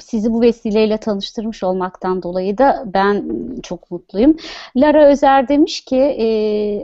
[0.00, 3.24] sizi bu vesileyle tanıştırmış olmaktan dolayı da ben
[3.62, 4.36] çok mutluyum.
[4.76, 6.26] Lara Özer demiş ki e,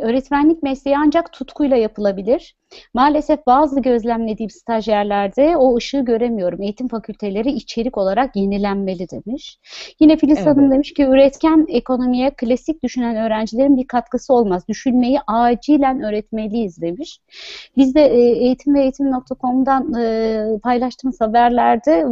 [0.02, 2.56] öğretmenlik mesleği ancak tutkuyla yapılabilir.
[2.94, 6.62] Maalesef bazı gözlemlediğim stajyerlerde o ışığı göremiyorum.
[6.62, 9.58] Eğitim fakülteleri içerik olarak yenilenmeli demiş.
[10.00, 10.46] Yine Filiz Evet.
[10.46, 14.68] Hanım demiş ki üretken ekonomiye klasik düşünen öğrencilerin bir katkısı olmaz.
[14.68, 17.18] Düşünmeyi acilen öğretmeliyiz demiş.
[17.76, 22.04] Biz de eğitim ve eğitim.com'dan e, paylaştığımız haberlerde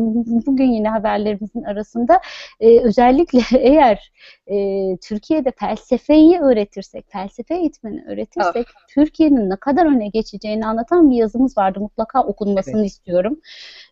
[0.47, 2.21] bugün yine haberlerimizin arasında
[2.61, 4.13] e, özellikle eğer
[4.51, 11.59] e, Türkiye'de felsefeyi öğretirsek, felsefe eğitimini öğretirsek Türkiye'nin ne kadar öne geçeceğini anlatan bir yazımız
[11.59, 11.81] vardı.
[11.81, 13.41] Mutlaka okunmasını istiyorum.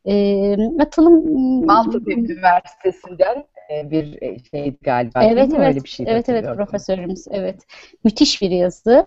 [0.04, 1.24] E, atılım
[1.66, 5.24] Maltepe Üniversitesi'nden bir e, şey galiba.
[5.24, 7.66] Evet evet Öyle bir şey evet evet profesörümüz evet
[8.04, 9.06] müthiş bir yazı.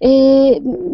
[0.00, 0.08] Ee,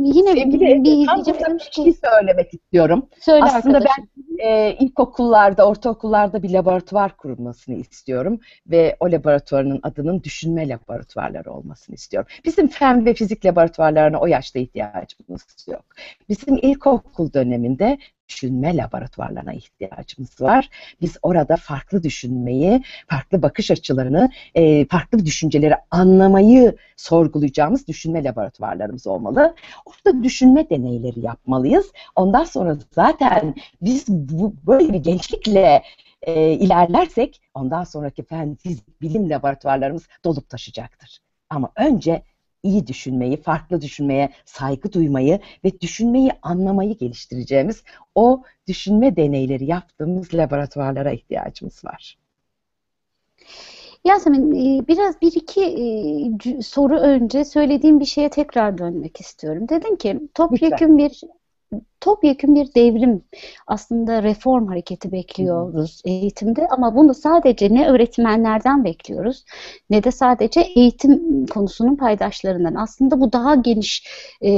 [0.02, 3.06] yine Sevgili bir tam bir şey söylemek istiyorum.
[3.20, 4.08] söyle Aslında arkadaşım.
[4.38, 12.30] e, ilkokullarda, ortaokullarda bir laboratuvar kurulmasını istiyorum ve o laboratuvarın adının düşünme laboratuvarları olmasını istiyorum.
[12.44, 15.84] Bizim fen ve fizik laboratuvarlarına o yaşta ihtiyacımız yok.
[16.28, 17.98] Bizim ilkokul döneminde
[18.32, 20.68] düşünme laboratuvarlarına ihtiyacımız var.
[21.00, 29.54] Biz orada farklı düşünmeyi, farklı bakış açılarını, e, farklı düşünceleri anlamayı sorgulayacağımız düşünme laboratuvarlarımız olmalı.
[29.86, 31.92] Orada düşünme deneyleri yapmalıyız.
[32.16, 35.82] Ondan sonra zaten biz bu, böyle bir gençlikle
[36.22, 41.18] e, ilerlersek ondan sonraki fen, fizik, bilim laboratuvarlarımız dolup taşacaktır.
[41.50, 42.22] Ama önce
[42.62, 47.82] iyi düşünmeyi, farklı düşünmeye saygı duymayı ve düşünmeyi anlamayı geliştireceğimiz
[48.14, 52.18] o düşünme deneyleri yaptığımız laboratuvarlara ihtiyacımız var.
[54.04, 55.62] Yasemin e, biraz bir iki
[56.58, 59.68] e, soru önce söylediğim bir şeye tekrar dönmek istiyorum.
[59.68, 61.20] Dedin ki topyekün bir
[62.00, 63.22] topyekün bir devrim
[63.66, 69.44] aslında reform hareketi bekliyoruz eğitimde ama bunu sadece ne öğretmenlerden bekliyoruz
[69.90, 72.74] ne de sadece eğitim konusunun paydaşlarından.
[72.74, 74.06] Aslında bu daha geniş
[74.40, 74.50] e,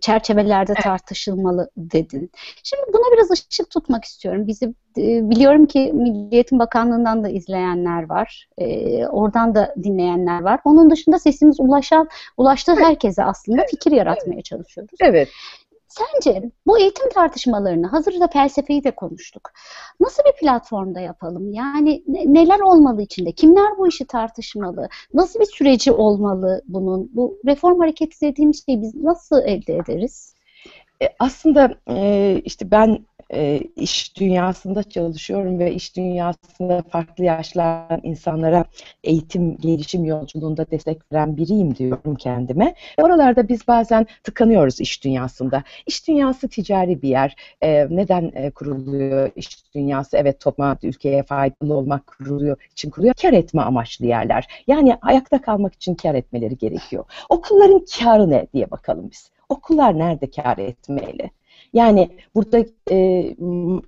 [0.00, 2.30] çerçevelerde tartışılmalı dedin.
[2.62, 4.46] Şimdi buna biraz ışık tutmak istiyorum.
[4.46, 4.66] Bizi
[4.98, 8.48] e, biliyorum ki Milli Eğitim Bakanlığı'ndan da izleyenler var.
[8.58, 10.60] E, oradan da dinleyenler var.
[10.64, 14.98] Onun dışında sesimiz ulaşan, ulaştığı herkese aslında fikir yaratmaya çalışıyoruz.
[15.00, 15.28] Evet.
[15.94, 19.50] Sence bu eğitim tartışmalarını, hazırda felsefeyi de konuştuk.
[20.00, 21.52] Nasıl bir platformda yapalım?
[21.52, 23.32] Yani ne- neler olmalı içinde?
[23.32, 24.88] Kimler bu işi tartışmalı?
[25.14, 27.10] Nasıl bir süreci olmalı bunun?
[27.14, 30.34] Bu reform hareketi dediğimiz şeyi biz nasıl elde ederiz?
[31.02, 32.98] E, aslında e, işte ben
[33.34, 38.64] e, iş dünyasında çalışıyorum ve iş dünyasında farklı yaşlardan insanlara
[39.04, 42.74] eğitim, gelişim yolculuğunda destek veren biriyim diyorum kendime.
[42.98, 45.62] E, oralarda biz bazen tıkanıyoruz iş dünyasında.
[45.86, 47.36] İş dünyası ticari bir yer.
[47.62, 50.16] E, neden e, kuruluyor iş dünyası?
[50.16, 53.14] Evet topluma, ülkeye faydalı olmak kuruluyor için kuruluyor.
[53.14, 54.46] Kar etme amaçlı yerler.
[54.66, 57.04] Yani ayakta kalmak için kar etmeleri gerekiyor.
[57.28, 59.30] Okulların karı ne diye bakalım biz.
[59.48, 61.30] Okullar nerede kar etmeli?
[61.74, 63.24] Yani burada e,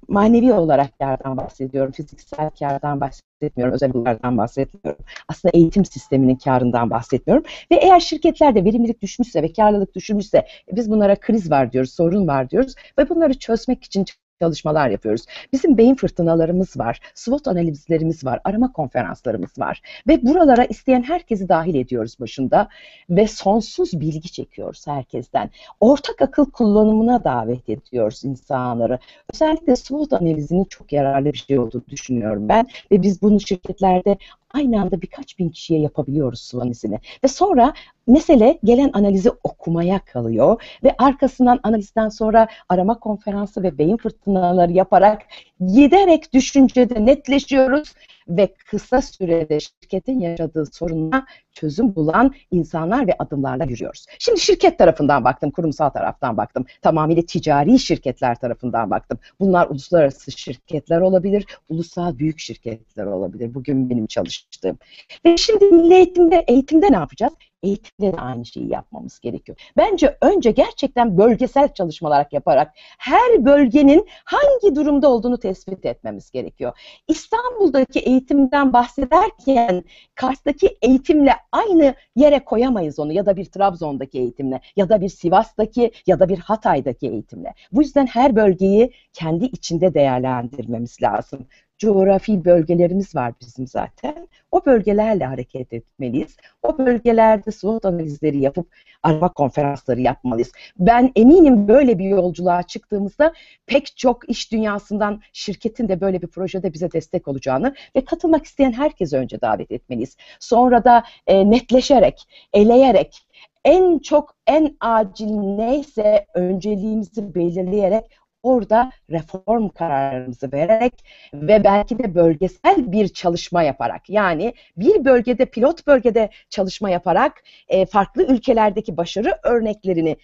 [0.08, 5.04] manevi olarak kardan bahsediyorum, fiziksel kardan bahsetmiyorum, özel okullardan bahsetmiyorum.
[5.28, 7.44] Aslında eğitim sisteminin karından bahsetmiyorum.
[7.70, 12.26] Ve eğer şirketlerde verimlilik düşmüşse ve karlılık düşmüşse e, biz bunlara kriz var diyoruz, sorun
[12.28, 14.04] var diyoruz ve bunları çözmek için
[14.40, 15.24] çalışmalar yapıyoruz.
[15.52, 21.74] Bizim beyin fırtınalarımız var, SWOT analizlerimiz var, arama konferanslarımız var ve buralara isteyen herkesi dahil
[21.74, 22.68] ediyoruz başında
[23.10, 25.50] ve sonsuz bilgi çekiyoruz herkesten.
[25.80, 28.98] Ortak akıl kullanımına davet ediyoruz insanları.
[29.34, 34.16] Özellikle SWOT analizinin çok yararlı bir şey olduğunu düşünüyorum ben ve biz bunu şirketlerde
[34.54, 37.00] aynı anda birkaç bin kişiye yapabiliyoruz SWOT analizini.
[37.24, 37.74] Ve sonra
[38.06, 45.22] mesele gelen analizi okumaya kalıyor ve arkasından analizden sonra arama konferansı ve beyin fırtınaları yaparak
[45.66, 47.94] giderek düşüncede netleşiyoruz
[48.28, 54.06] ve kısa sürede şirketin yaşadığı sorununa çözüm bulan insanlar ve adımlarla yürüyoruz.
[54.18, 56.66] Şimdi şirket tarafından baktım, kurumsal taraftan baktım.
[56.82, 59.18] Tamamıyla ticari şirketler tarafından baktım.
[59.40, 63.54] Bunlar uluslararası şirketler olabilir, ulusal büyük şirketler olabilir.
[63.54, 64.78] Bugün benim çalıştığım.
[65.24, 67.32] Ve şimdi milli eğitimde, eğitimde ne yapacağız?
[67.66, 69.58] Eğitimde de aynı şeyi yapmamız gerekiyor.
[69.76, 76.78] Bence önce gerçekten bölgesel çalışmalar yaparak her bölgenin hangi durumda olduğunu tespit etmemiz gerekiyor.
[77.08, 84.88] İstanbul'daki eğitimden bahsederken Kars'taki eğitimle aynı yere koyamayız onu ya da bir Trabzon'daki eğitimle ya
[84.88, 87.54] da bir Sivas'taki ya da bir Hatay'daki eğitimle.
[87.72, 91.46] Bu yüzden her bölgeyi kendi içinde değerlendirmemiz lazım.
[91.78, 94.28] Coğrafi bölgelerimiz var bizim zaten.
[94.50, 96.36] O bölgelerle hareket etmeliyiz.
[96.62, 98.68] O bölgelerde SWOT analizleri yapıp
[99.02, 100.52] arama konferansları yapmalıyız.
[100.78, 103.32] Ben eminim böyle bir yolculuğa çıktığımızda
[103.66, 108.72] pek çok iş dünyasından şirketin de böyle bir projede bize destek olacağını ve katılmak isteyen
[108.72, 110.16] herkese önce davet etmeliyiz.
[110.40, 113.26] Sonra da e, netleşerek, eleyerek,
[113.64, 118.04] en çok en acil neyse önceliğimizi belirleyerek
[118.42, 125.86] orada reform kararlarımızı vererek ve belki de bölgesel bir çalışma yaparak yani bir bölgede pilot
[125.86, 130.16] bölgede çalışma yaparak e, farklı ülkelerdeki başarı örneklerini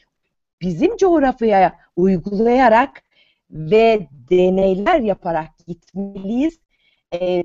[0.61, 3.03] bizim coğrafyaya uygulayarak
[3.51, 6.59] ve deneyler yaparak gitmeliyiz.
[7.15, 7.45] E,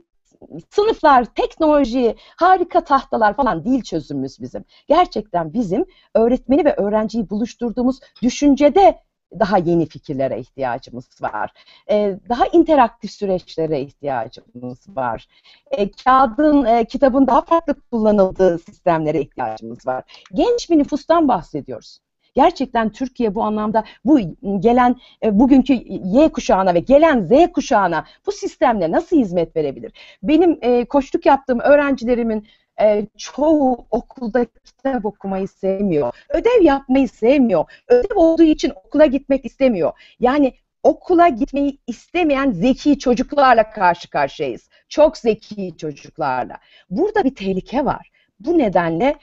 [0.70, 4.66] sınıflar, teknoloji, harika tahtalar falan değil çözümümüz bizim.
[4.88, 9.00] Gerçekten bizim öğretmeni ve öğrenciyi buluşturduğumuz düşüncede
[9.40, 11.52] daha yeni fikirlere ihtiyacımız var.
[11.90, 15.28] Ee, daha interaktif süreçlere ihtiyacımız var.
[15.72, 20.04] Ee, kağıdın, e, kitabın daha farklı kullanıldığı sistemlere ihtiyacımız var.
[20.34, 22.00] Genç bir nüfustan bahsediyoruz.
[22.38, 24.20] Gerçekten Türkiye bu anlamda bu
[24.60, 29.92] gelen e, bugünkü Y kuşağına ve gelen Z kuşağına bu sistemle nasıl hizmet verebilir?
[30.24, 32.48] Benim e, koçluk yaptığım öğrencilerimin
[32.82, 36.14] e, çoğu okulda kitap okumayı sevmiyor.
[36.30, 37.66] Ödev yapmayı sevmiyor.
[37.88, 39.92] Ödev olduğu için okula gitmek istemiyor.
[40.20, 40.54] Yani
[40.84, 44.70] okula gitmeyi istemeyen zeki çocuklarla karşı karşıyayız.
[44.90, 46.58] Çok zeki çocuklarla.
[46.90, 48.12] Burada bir tehlike var.
[48.40, 49.16] Bu nedenle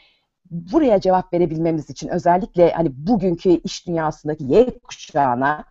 [0.51, 5.65] buraya cevap verebilmemiz için özellikle hani bugünkü iş dünyasındaki Y kuşağına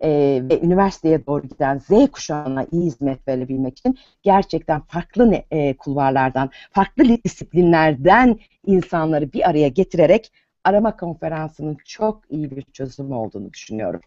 [0.00, 0.08] e,
[0.50, 7.04] ve üniversiteye doğru giden Z kuşağına iyi hizmet verebilmek için gerçekten farklı e, kulvarlardan, farklı
[7.24, 10.32] disiplinlerden insanları bir araya getirerek
[10.64, 14.00] arama konferansının çok iyi bir çözüm olduğunu düşünüyorum.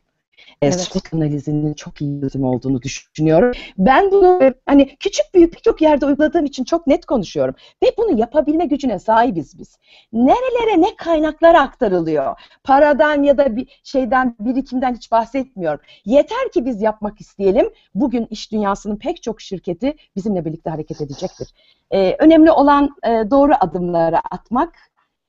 [0.62, 0.80] E, evet.
[0.80, 3.52] SWOT analizinin çok iyi çözüm olduğunu düşünüyorum.
[3.78, 7.56] Ben bunu e, hani küçük büyük birçok yerde uyguladığım için çok net konuşuyorum.
[7.84, 9.78] Ve bunu yapabilme gücüne sahibiz biz.
[10.14, 12.36] Nerelere ne kaynaklar aktarılıyor?
[12.64, 15.80] Paradan ya da bir şeyden, birikimden hiç bahsetmiyorum.
[16.06, 17.70] Yeter ki biz yapmak isteyelim.
[17.96, 21.54] Bugün iş dünyasının pek çok şirketi bizimle birlikte hareket edecektir.
[21.92, 24.76] Ee, önemli olan e, doğru adımları atmak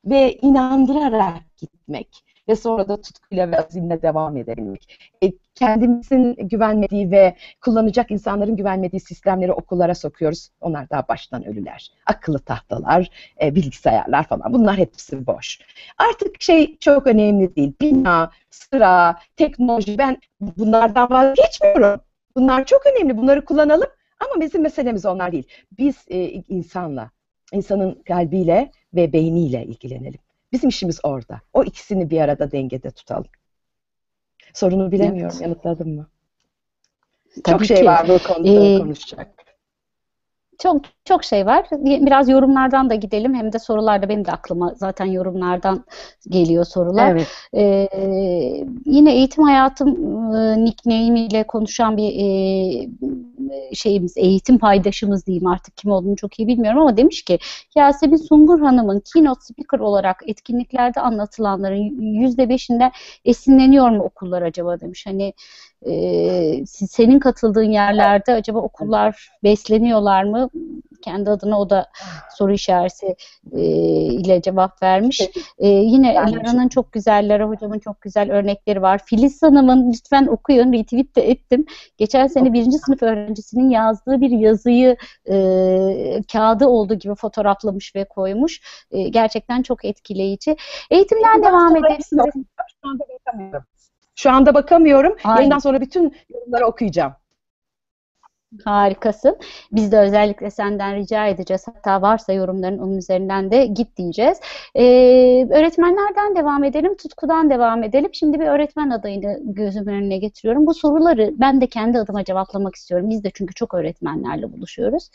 [0.04, 5.11] ve inandırarak gitmek ve sonra da tutkuyla ve azimle devam edebilmek.
[5.22, 10.48] E, kendimizin güvenmediği ve kullanacak insanların güvenmediği sistemleri okullara sokuyoruz.
[10.61, 11.92] Onlar daha baştan ölüler.
[12.07, 13.11] Akıllı tahtalar,
[13.42, 15.59] e, bilgisayarlar falan bunlar hepsi boş.
[15.98, 17.72] Artık şey çok önemli değil.
[17.80, 22.00] Bina, sıra, teknoloji ben bunlardan vazgeçmiyorum.
[22.36, 23.16] Bunlar çok önemli.
[23.16, 23.88] Bunları kullanalım
[24.20, 25.46] ama bizim meselemiz onlar değil.
[25.78, 27.11] Biz e, insanla,
[27.53, 30.20] insanın kalbiyle ve beyniyle ilgilenelim.
[30.53, 31.40] Bizim işimiz orada.
[31.53, 33.26] O ikisini bir arada dengede tutalım.
[34.55, 35.36] Sorunu bilemiyorum.
[35.36, 35.42] Evet.
[35.42, 36.09] Yanıtladım mı?
[37.44, 37.86] Tabii Çok şey ki.
[37.86, 39.41] var bu konuda ee, konuşacak.
[40.62, 41.66] Çok çok şey var.
[41.80, 43.34] Biraz yorumlardan da gidelim.
[43.34, 45.84] Hem de sorularda benim de aklıma zaten yorumlardan
[46.28, 47.10] geliyor sorular.
[47.12, 47.28] Evet.
[47.56, 47.88] Ee,
[48.86, 49.88] yine eğitim hayatım
[50.34, 56.48] e, nickname ile konuşan bir e, şeyimiz, eğitim paydaşımız diyeyim artık kim olduğunu çok iyi
[56.48, 57.38] bilmiyorum ama demiş ki
[57.76, 62.92] Yasemin Sungur Hanım'ın keynote speaker olarak etkinliklerde anlatılanların yüzde beşinden
[63.24, 65.06] esinleniyor mu okullar acaba demiş.
[65.06, 65.32] Hani
[65.87, 70.51] e, senin katıldığın yerlerde acaba okullar besleniyorlar mı?
[71.03, 71.91] Kendi adına o da
[72.37, 73.16] soru işareti
[73.53, 73.62] e,
[74.05, 75.20] ile cevap vermiş.
[75.59, 79.01] E, yine Lara'nın çok güzel, Lara hocamın çok güzel örnekleri var.
[79.05, 81.66] Filiz Hanım'ın lütfen okuyun, retweet de ettim.
[81.99, 84.97] Geçen sene birinci sınıf öğrencisinin yazdığı bir yazıyı
[85.30, 85.35] e,
[86.33, 88.61] kağıdı olduğu gibi fotoğraflamış ve koymuş.
[88.91, 90.57] E, gerçekten çok etkileyici.
[90.91, 91.99] Eğitimden devam edelim.
[92.11, 93.64] Şu anda.
[94.14, 95.16] Şu anda bakamıyorum.
[95.24, 95.36] Aynen.
[95.36, 97.12] Yayından sonra bütün yorumları okuyacağım.
[98.64, 99.36] Harikasın.
[99.72, 101.66] Biz de özellikle senden rica edeceğiz.
[101.66, 104.38] Hatta varsa yorumların onun üzerinden de git diyeceğiz.
[104.74, 108.10] Ee, öğretmenlerden devam edelim, tutkudan devam edelim.
[108.12, 110.66] Şimdi bir öğretmen adayını gözümün önüne getiriyorum.
[110.66, 113.10] Bu soruları ben de kendi adıma cevaplamak istiyorum.
[113.10, 115.10] Biz de çünkü çok öğretmenlerle buluşuyoruz.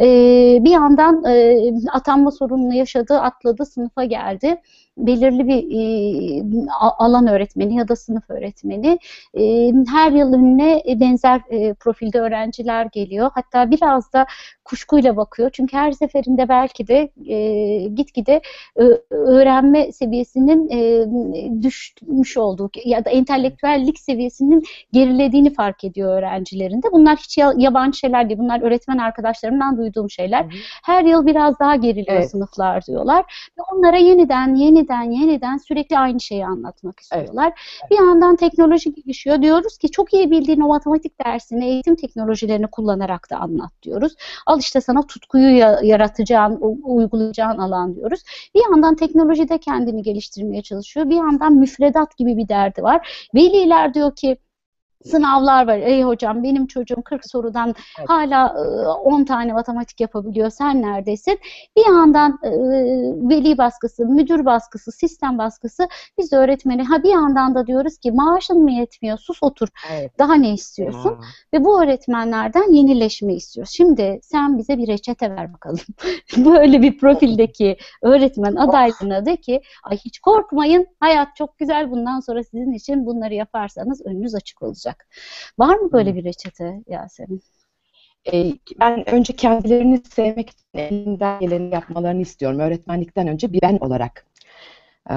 [0.00, 4.60] Ee, bir yandan e, atanma sorununu yaşadı, atladı, sınıfa geldi
[4.96, 6.66] belirli bir e,
[6.98, 8.98] alan öğretmeni ya da sınıf öğretmeni
[9.34, 13.30] e, her yıl önüne benzer e, profilde öğrenciler geliyor.
[13.34, 14.26] Hatta biraz da
[14.64, 15.50] kuşkuyla bakıyor.
[15.52, 18.40] Çünkü her seferinde belki de e, gitgide
[18.76, 26.86] e, öğrenme seviyesinin e, düşmüş olduğu ya da entelektüellik seviyesinin gerilediğini fark ediyor öğrencilerinde.
[26.92, 28.38] Bunlar hiç yabancı şeyler değil.
[28.40, 30.46] Bunlar öğretmen arkadaşlarımdan duyduğum şeyler.
[30.84, 32.30] Her yıl biraz daha geriliyor evet.
[32.30, 33.50] sınıflar diyorlar.
[33.58, 34.54] Ve onlara yeniden
[34.92, 37.46] yeniden yeniden sürekli aynı şeyi anlatmak istiyorlar.
[37.46, 37.90] Evet.
[37.90, 39.42] Bir yandan teknoloji gelişiyor.
[39.42, 44.14] Diyoruz ki çok iyi bildiğin o matematik dersini eğitim teknolojilerini kullanarak da anlat diyoruz
[44.46, 48.22] al işte sana tutkuyu yaratacağın, uygulayacağın alan diyoruz.
[48.54, 51.10] Bir yandan teknolojide kendini geliştirmeye çalışıyor.
[51.10, 53.28] Bir yandan müfredat gibi bir derdi var.
[53.34, 54.36] Veliler diyor ki
[55.04, 55.76] sınavlar var.
[55.78, 58.08] Ey hocam benim çocuğum 40 sorudan Evet.
[58.10, 60.50] hala e, 10 tane matematik yapabiliyor.
[60.50, 61.38] Sen neredesin?
[61.76, 62.38] Bir yandan
[63.30, 65.88] veli baskısı, müdür baskısı, sistem baskısı
[66.18, 69.18] biz öğretmeni ha bir yandan da diyoruz ki maaşın mı yetmiyor?
[69.18, 69.68] Sus otur.
[69.92, 70.18] Evet.
[70.18, 71.10] Daha ne istiyorsun?
[71.10, 71.18] Ya.
[71.54, 73.72] Ve bu öğretmenlerden yenileşme istiyoruz.
[73.76, 75.80] Şimdi sen bize bir reçete ver bakalım.
[76.36, 82.44] Böyle bir profildeki öğretmen adaylarına de ki ay hiç korkmayın hayat çok güzel bundan sonra
[82.44, 84.93] sizin için bunları yaparsanız önünüz açık olacak.
[85.58, 87.42] Var mı böyle bir reçete Yasemin?
[88.32, 92.58] E, ben önce kendilerini sevmek için elinden geleni yapmalarını istiyorum.
[92.58, 94.26] Öğretmenlikten önce bir ben olarak
[95.10, 95.14] e,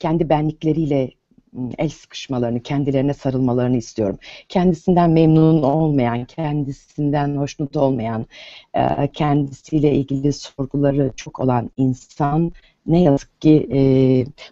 [0.00, 1.10] kendi benlikleriyle
[1.52, 4.18] m, el sıkışmalarını, kendilerine sarılmalarını istiyorum.
[4.48, 8.26] Kendisinden memnun olmayan, kendisinden hoşnut olmayan,
[8.74, 12.52] e, kendisiyle ilgili sorguları çok olan insan
[12.86, 13.80] ne yazık ki e,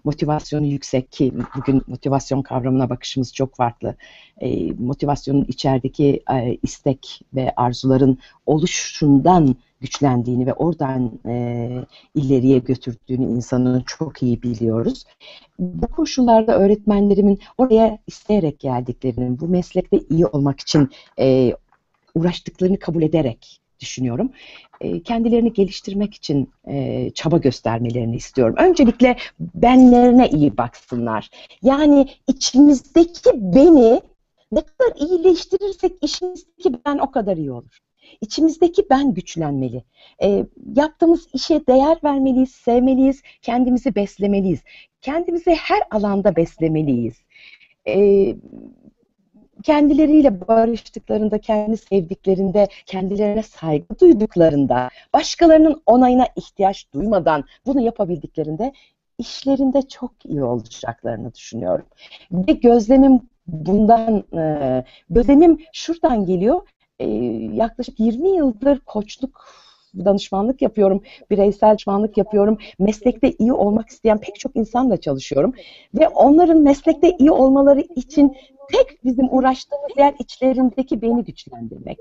[0.05, 3.95] motivasyonu yüksek ki bugün motivasyon kavramına bakışımız çok farklı.
[4.41, 11.69] E, motivasyonun içerideki e, istek ve arzuların oluşundan güçlendiğini ve oradan e,
[12.15, 15.05] ileriye götürdüğünü insanın çok iyi biliyoruz.
[15.59, 21.53] Bu koşullarda öğretmenlerimin oraya isteyerek geldiklerini, bu meslekte iyi olmak için e,
[22.15, 24.33] uğraştıklarını kabul ederek düşünüyorum.
[24.81, 28.55] E, kendilerini geliştirmek için e, çaba göstermelerini istiyorum.
[28.59, 31.31] Öncelikle benlerine iyi baksınlar.
[31.63, 34.01] Yani içimizdeki beni
[34.53, 37.79] ne kadar iyileştirirsek işimizdeki ben o kadar iyi olur.
[38.21, 39.85] İçimizdeki ben güçlenmeli.
[40.23, 44.61] E, yaptığımız işe değer vermeliyiz, sevmeliyiz, kendimizi beslemeliyiz.
[45.01, 47.15] Kendimizi her alanda beslemeliyiz.
[47.89, 47.97] E,
[49.63, 58.73] kendileriyle barıştıklarında, kendi sevdiklerinde, kendilerine saygı duyduklarında, başkalarının onayına ihtiyaç duymadan bunu yapabildiklerinde
[59.19, 61.87] işlerinde çok iyi olacaklarını düşünüyorum.
[62.33, 66.61] Ve gözlemim bundan, e, gözlemim şuradan geliyor.
[66.99, 67.07] E,
[67.55, 69.47] yaklaşık 20 yıldır koçluk
[69.97, 72.59] danışmanlık yapıyorum, bireysel danışmanlık yapıyorum.
[72.79, 75.53] Meslekte iyi olmak isteyen pek çok insanla çalışıyorum.
[75.95, 78.37] Ve onların meslekte iyi olmaları için
[78.73, 81.99] tek bizim uğraştığımız yer içlerindeki beni güçlendirmek.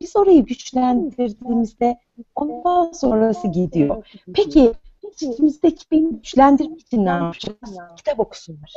[0.00, 1.98] Biz orayı güçlendirdiğimizde
[2.34, 4.06] ondan sonrası gidiyor.
[4.34, 4.72] Peki
[5.12, 7.78] içimizdeki beni güçlendirmek için ne yapacağız?
[7.96, 8.72] Kitap okusunlar.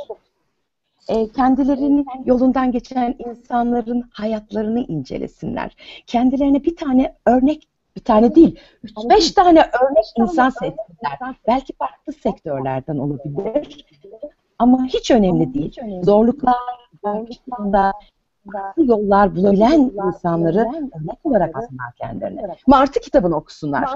[1.09, 5.75] E, kendilerinin yolundan geçen insanların hayatlarını incelesinler.
[6.07, 11.35] Kendilerine bir tane örnek, bir tane değil, 3-5 tane örnek insan seçsinler.
[11.47, 13.85] Belki farklı sektörlerden olabilir.
[14.59, 15.75] Ama hiç önemli değil.
[16.03, 16.55] Zorluklar
[18.53, 22.55] farklı yollar bulabilen insanları örnek olarak alsınlar kendilerine.
[22.67, 23.89] Martı kitabını okusunlar.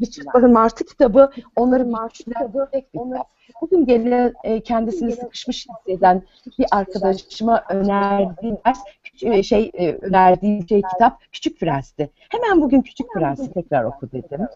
[0.00, 3.26] Bütün bakın Martı kitabı onları güçlendirecek bir kitap.
[3.60, 6.22] Bugün gene e, kendisini sıkışmış hisseden
[6.58, 12.10] bir arkadaşıma önerdiğim ders, küçük- şey e, önerdiğim şey kitap Küçük Prens'ti.
[12.28, 14.48] Hemen bugün Küçük Prens'i tekrar oku dedim.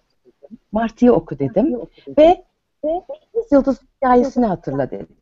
[0.72, 1.80] Martı'yı oku dedim
[2.18, 2.44] ve
[3.52, 5.16] Yıldız hikayesini hatırla dedim.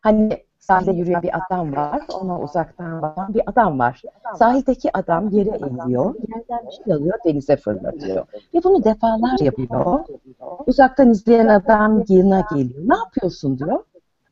[0.00, 4.02] Hani sahilde yürüyen bir adam var, ona uzaktan bakan bir adam var.
[4.36, 8.26] Sahildeki adam yere iniyor, yerden bir şey alıyor, denize fırlatıyor.
[8.54, 10.00] Ve bunu defalarca yapıyor.
[10.66, 12.82] Uzaktan izleyen adam yanına geliyor.
[12.88, 13.84] Ne yapıyorsun diyor.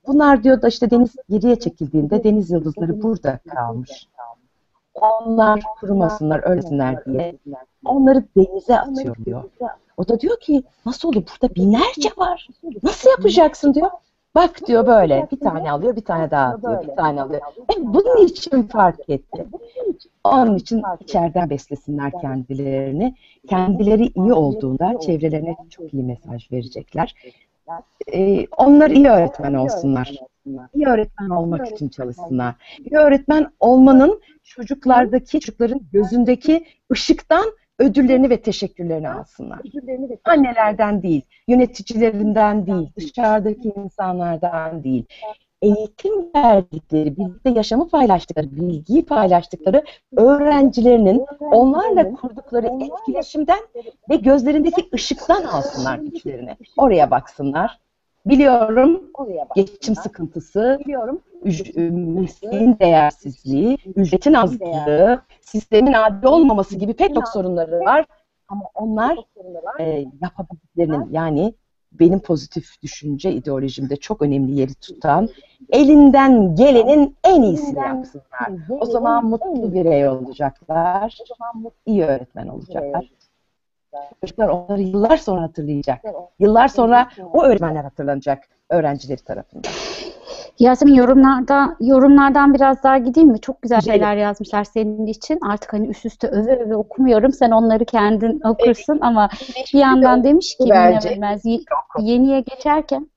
[0.07, 4.09] Bunlar diyor da işte deniz geriye çekildiğinde deniz yıldızları burada kalmış.
[4.95, 7.39] Onlar kurumasınlar, ölsünler diye.
[7.85, 9.45] Onları denize atıyorum diyor.
[9.97, 12.49] O da diyor ki nasıl olur burada binlerce var.
[12.83, 13.91] Nasıl yapacaksın diyor.
[14.35, 17.41] Bak diyor böyle bir tane alıyor bir tane daha atıyor bir tane alıyor.
[17.72, 19.47] E, bunun için fark etti.
[20.24, 23.14] Onun için içeriden beslesinler kendilerini.
[23.49, 27.14] Kendileri iyi olduğunda çevrelerine çok iyi mesaj verecekler.
[28.12, 30.16] Ee, onlar iyi öğretmen olsunlar.
[30.74, 32.55] İyi öğretmen olmak için çalışsınlar.
[32.78, 37.45] İyi öğretmen olmanın çocuklardaki, çocukların gözündeki ışıktan
[37.81, 39.61] ödüllerini ve teşekkürlerini alsınlar.
[40.24, 45.05] Annelerden değil, yöneticilerinden değil, dışarıdaki insanlardan değil.
[45.62, 49.85] Eğitim verdikleri, birlikte yaşamı paylaştıkları, bilgiyi paylaştıkları
[50.16, 53.61] öğrencilerinin onlarla kurdukları etkileşimden
[54.11, 56.57] ve gözlerindeki ışıktan alsınlar güçlerini.
[56.76, 57.78] Oraya baksınlar.
[58.27, 59.11] Biliyorum
[59.55, 60.79] geçim sıkıntısı,
[61.45, 61.91] üc-
[62.21, 68.07] mesleğin değersizliği, ücretin azlığı, sistemin adil olmaması gibi pek çok sorunları var.
[68.49, 69.18] Ama onlar
[69.81, 71.55] e, yapabildiklerinin yani
[71.93, 75.29] benim pozitif düşünce ideolojimde çok önemli yeri tutan
[75.71, 78.49] elinden gelenin en iyisini yapsınlar.
[78.81, 81.18] O zaman mutlu birey olacaklar,
[81.87, 83.11] iyi öğretmen olacaklar.
[84.20, 86.05] Çocuklar onları yıllar sonra hatırlayacak.
[86.38, 89.72] Yıllar sonra o öğretmenler hatırlanacak öğrencileri tarafından.
[90.59, 93.41] Yasemin yorumlarda yorumlardan biraz daha gideyim mi?
[93.41, 95.38] Çok güzel şeyler yazmışlar senin için.
[95.43, 97.32] Artık hani üst üste öve öve okumuyorum.
[97.32, 99.28] Sen onları kendin okursun ama
[99.74, 101.09] bir yandan demiş ki Bence.
[101.09, 101.43] bilemez
[102.01, 103.10] yeniye geçerken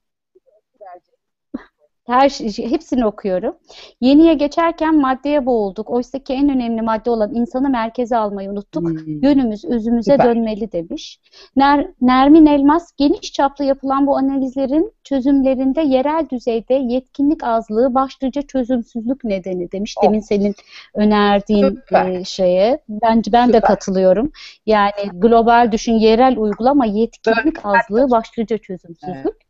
[2.06, 3.56] her şey, hepsini okuyorum.
[4.00, 5.90] Yeniye geçerken maddeye boğulduk.
[5.90, 8.90] Oysa ki en önemli madde olan insanı merkeze almayı unuttuk.
[8.90, 9.22] Hmm.
[9.22, 10.26] Yönümüz özümüze Süper.
[10.26, 11.20] dönmeli demiş.
[11.56, 19.24] Ner, Nermin Elmas geniş çaplı yapılan bu analizlerin çözümlerinde yerel düzeyde yetkinlik azlığı başlıca çözümsüzlük
[19.24, 19.94] nedeni demiş.
[19.98, 20.02] Oh.
[20.02, 20.54] Demin senin
[20.94, 22.10] önerdiğin Süper.
[22.10, 22.78] e, şeye.
[22.88, 23.68] Bence ben de Süper.
[23.68, 24.32] katılıyorum.
[24.66, 29.44] Yani global düşün, yerel uygulama, yetkinlik azlığı başlıca çözümsüzlük.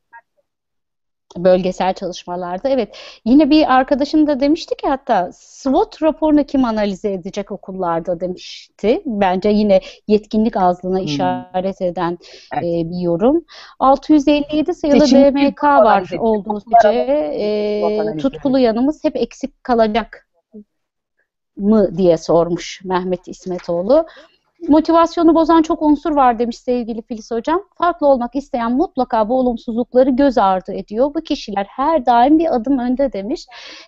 [1.39, 2.69] Bölgesel çalışmalarda.
[2.69, 2.97] Evet.
[3.25, 9.03] Yine bir arkadaşım da demişti ki hatta SWOT raporunu kim analize edecek okullarda demişti.
[9.07, 11.05] Bence yine yetkinlik azlığına Hmm.
[11.07, 12.19] işaret eden
[12.55, 12.65] Evet.
[12.65, 13.45] e, bir yorum.
[13.79, 16.99] 657 sayılı Seçim BMK analiz var olduğu sürece
[17.39, 20.29] e, tutkulu yanımız hep eksik kalacak
[21.57, 24.07] mı diye sormuş Mehmet İsmetoğlu.
[24.69, 27.63] Motivasyonu bozan çok unsur var demiş sevgili Filiz Hocam.
[27.79, 31.15] Farklı olmak isteyen mutlaka bu olumsuzlukları göz ardı ediyor.
[31.15, 33.47] Bu kişiler her daim bir adım önde demiş.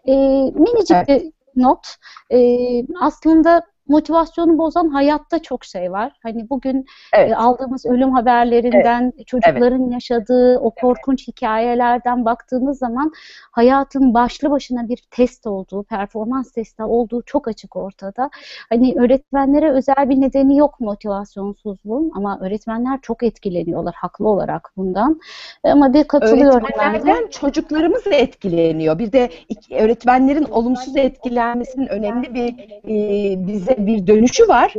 [0.08, 0.12] Ee,
[0.54, 1.86] minicik bir not.
[2.32, 6.12] Ee, aslında motivasyonu bozan hayatta çok şey var.
[6.22, 7.30] Hani bugün Evet.
[7.30, 13.12] e, aldığımız ölüm haberlerinden, çocukların yaşadığı o korkunç hikayelerden baktığımız zaman
[13.52, 18.30] hayatın başlı başına bir test olduğu, performans testi olduğu çok açık ortada.
[18.68, 25.20] Hani öğretmenlere özel bir nedeni yok motivasyonsuzluğun ama öğretmenler çok etkileniyorlar haklı olarak bundan.
[25.64, 26.90] Ama bir katılıyorum ben.
[26.90, 28.98] Öğretmenlerden çocuklarımız da etkileniyor.
[28.98, 29.30] Bir de
[29.70, 32.48] öğretmenlerin olumsuz etkilenmesinin önemli bir
[32.84, 34.74] e, bize bir dönüşü var.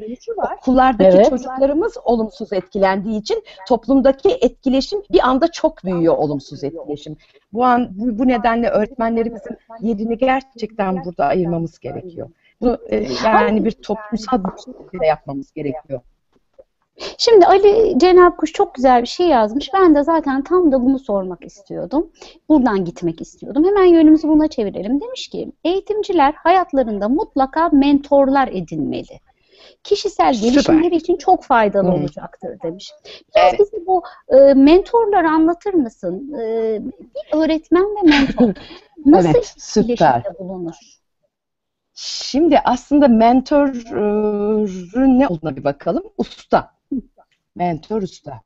[0.57, 1.29] Okullardaki Evet.
[1.29, 7.17] çocuklarımız olumsuz etkilendiği için toplumdaki etkileşim bir anda çok büyüyor olumsuz etkileşim.
[7.53, 12.29] Bu an bu, bu nedenle öğretmenlerimizin yerini gerçekten burada ayırmamız gerekiyor.
[12.61, 16.01] Bu e, yani bir toplumsal bir şekilde yapmamız gerekiyor.
[17.17, 19.69] Şimdi Ali Cenab Kuş çok güzel bir şey yazmış.
[19.73, 22.11] Ben de zaten tam da bunu sormak istiyordum.
[22.49, 23.65] Buradan gitmek istiyordum.
[23.65, 25.01] Hemen yönümüzü buna çevirelim.
[25.01, 29.19] Demiş ki eğitimciler hayatlarında mutlaka mentorlar edinmeli.
[29.83, 30.49] Kişisel Süper.
[30.49, 31.91] gelişimleri için çok faydalı Hı.
[31.91, 32.91] olacaktır demiş.
[33.35, 33.59] Biraz Evet.
[33.59, 36.33] bize bu e, mentorları anlatır mısın?
[36.39, 38.53] E, bir öğretmen ve mentor
[39.05, 40.75] nasıl Evet, iletişimde bulunur?
[41.93, 46.03] Şimdi aslında mentorun ne olduğuna bir bakalım.
[46.17, 46.76] Usta.
[47.57, 48.41] Mentor usta.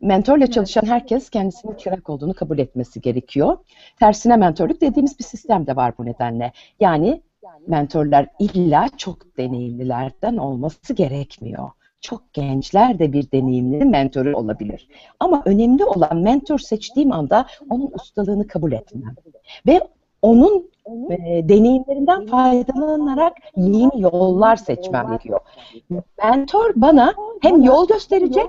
[0.00, 3.58] Mentorla çalışan herkes kendisinin çırak olduğunu kabul etmesi gerekiyor.
[3.98, 6.52] Tersine mentorluk dediğimiz bir sistem de var bu nedenle.
[6.80, 7.22] Yani
[7.66, 11.70] mentorlar illa çok deneyimlilerden olması gerekmiyor.
[12.00, 14.88] Çok gençler de bir deneyimli mentoru olabilir.
[15.20, 19.14] Ama önemli olan mentor seçtiğim anda onun ustalığını kabul etmem.
[19.66, 19.80] Ve
[20.22, 20.70] onun
[21.10, 25.40] e, deneyimlerinden faydalanarak yeni yollar seçmem gerekiyor.
[26.24, 28.46] Mentor bana hem yol gösterecek,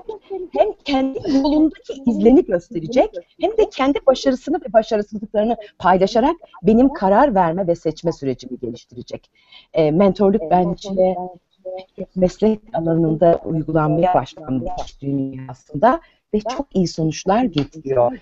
[0.52, 3.10] hem kendi yolundaki izleni gösterecek,
[3.40, 9.30] hem de kendi başarısını ve başarısızlıklarını paylaşarak benim karar verme ve seçme sürecimi geliştirecek.
[9.72, 11.16] E, mentorluk bence
[12.16, 16.00] meslek alanında uygulanmaya başlanmış dünyasında
[16.34, 18.12] ve çok iyi sonuçlar getiriyor.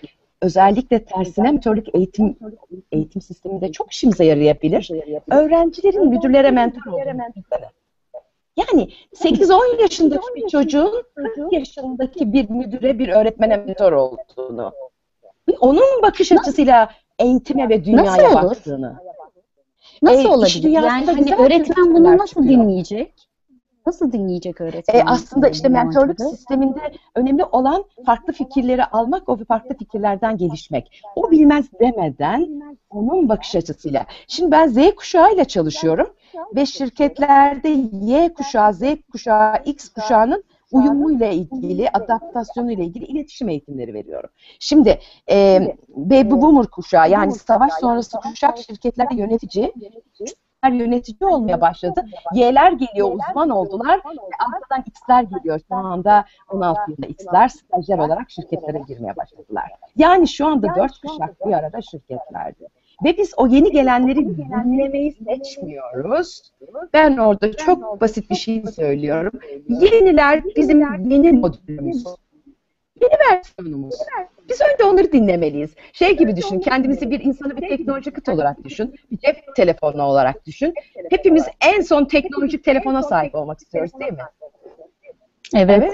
[0.42, 2.36] Özellikle tersine mentorluk eğitim
[2.92, 4.90] eğitim sisteminde çok işimize yarayabilir.
[5.30, 7.70] Öğrencilerin müdürlere mentor düşünsene.
[8.56, 14.72] Yani 8-10 yaşındaki bir çocuğun 40 yaşındaki bir müdüre, bir öğretmene mentor olduğunu.
[15.60, 18.96] Onun bakış açısıyla eğitime ve dünyaya Nasıl baktığını.
[20.02, 20.70] Nasıl E, olabilir?
[20.70, 23.14] Yani hani öğretmen bunu nasıl dinleyecek?
[23.86, 25.00] Nasıl dinleyecek öğretmen?
[25.00, 26.36] E, aslında işte mentorluk mantığı?
[26.36, 31.02] sisteminde önemli olan farklı fikirleri almak, o farklı fikirlerden gelişmek.
[31.16, 34.06] O bilmez demeden onun bakış açısıyla.
[34.26, 36.14] Şimdi ben Z kuşağıyla çalışıyorum
[36.56, 44.30] ve şirketlerde Y kuşağı, Z kuşağı, X kuşağının uyumuyla ilgili, adaptasyonuyla ilgili iletişim eğitimleri veriyorum.
[44.58, 49.72] Şimdi e, Baby Boomer kuşağı yani savaş sonrası kuşak şirketlerde yönetici,
[50.70, 52.04] yönetici olmaya başladı.
[52.34, 54.00] Y'ler geliyor, uzman oldular.
[54.38, 55.60] Arkadan X'ler geliyor.
[55.68, 59.64] Şu anda 16 yılında X'ler stajyer olarak şirketlere girmeye başladılar.
[59.96, 62.68] Yani şu anda dört kuşak bir arada şirketlerde.
[63.04, 66.52] Ve biz o yeni gelenleri dinlemeyi seçmiyoruz.
[66.92, 69.32] Ben orada çok basit bir şey söylüyorum.
[69.68, 72.04] Yeniler bizim yeni modülümüz.
[73.02, 73.94] Yeni versiyonumuz.
[74.48, 75.70] Biz önce onları dinlemeliyiz.
[75.92, 78.94] Şey gibi düşün, kendimizi bir insanı bir teknolojik kıt olarak düşün.
[79.10, 80.74] Bir cep telefonu olarak düşün.
[81.10, 84.18] Hepimiz en son teknolojik telefona sahip olmak istiyoruz değil mi?
[85.54, 85.92] Evet.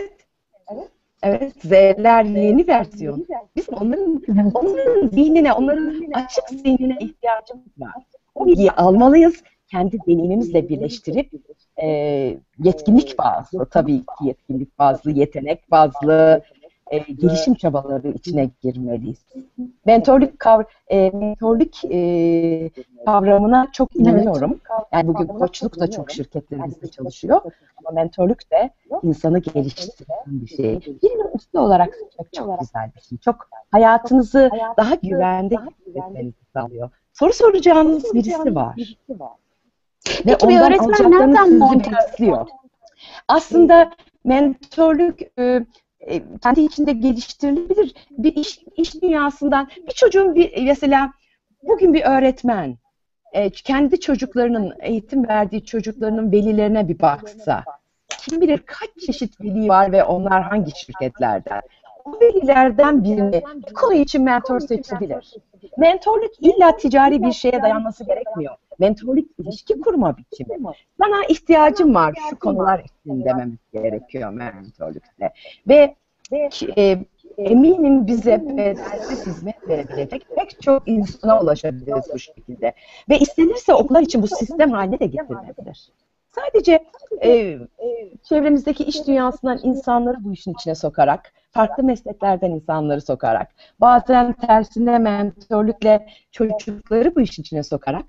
[0.73, 0.89] Evet.
[1.23, 3.27] Evet, Z'ler yeni versiyon.
[3.57, 4.23] Biz onların
[4.55, 7.95] onların zihnine, onların açık zihnine ihtiyacımız var.
[8.35, 11.31] O bilgiyi almalıyız, kendi deneyimimizle birleştirip
[11.83, 11.87] e,
[12.59, 16.43] yetkinlik bazlı, tabii ki yetkinlik bazlı, yetenek bazlı
[16.91, 19.19] e, gelişim çabaları içine girmeliyiz.
[19.87, 22.71] Mentorluk kav e, mentorluk e,
[23.05, 24.61] kavramına çok inanıyorum.
[24.93, 27.41] Yani bugün koçluk da çok şirketlerimizde çalışıyor.
[27.77, 28.71] Ama mentorluk da
[29.03, 30.81] insanı geliştiren bir şey.
[31.03, 33.19] Birinin usta olarak çok, çok güzel bir şey.
[33.19, 36.91] Çok hayatınızı daha güvende hissetmenizi sağlıyor.
[37.13, 38.97] Soru soracağınız birisi var.
[40.09, 42.47] Ve Peki bir ondan öğretmen alacaklarınız nereden sizi besliyor.
[43.29, 43.91] Aslında
[44.25, 45.67] mentorluk e,
[46.09, 47.95] e, kendi içinde geliştirilebilir.
[48.11, 51.13] Bir iş, iş dünyasından bir çocuğun bir mesela
[51.63, 52.77] bugün bir öğretmen
[53.33, 57.65] e, kendi çocuklarının eğitim verdiği çocuklarının velilerine bir baksa
[58.19, 61.63] kim bilir kaç çeşit veli var ve onlar hangi şirketlerden.
[62.05, 65.35] O velilerden birini bir konu için mentor seçebilir.
[65.79, 68.55] Mentorluk illa ticari bir şeye dayanması gerekmiyor.
[68.79, 70.57] Mentorluk ilişki kurma biçimi.
[71.01, 75.31] Sana ihtiyacım var şu konular için dememiz gerekiyor mentorlukta.
[75.69, 75.95] Ve
[76.77, 76.99] e,
[77.39, 82.73] eminim bize bedelsiz hizmet verebilecek pek çok insana ulaşabiliriz bu şekilde.
[83.09, 85.93] Ve istenirse okullar için bu sistem haline de getirilebilir.
[86.39, 86.85] Sadece
[87.25, 87.59] e,
[88.23, 96.07] çevremizdeki iş dünyasından insanları bu işin içine sokarak, farklı mesleklerden insanları sokarak, bazen tersine mentorlukla
[96.33, 98.05] çocukları bu işin içine sokarak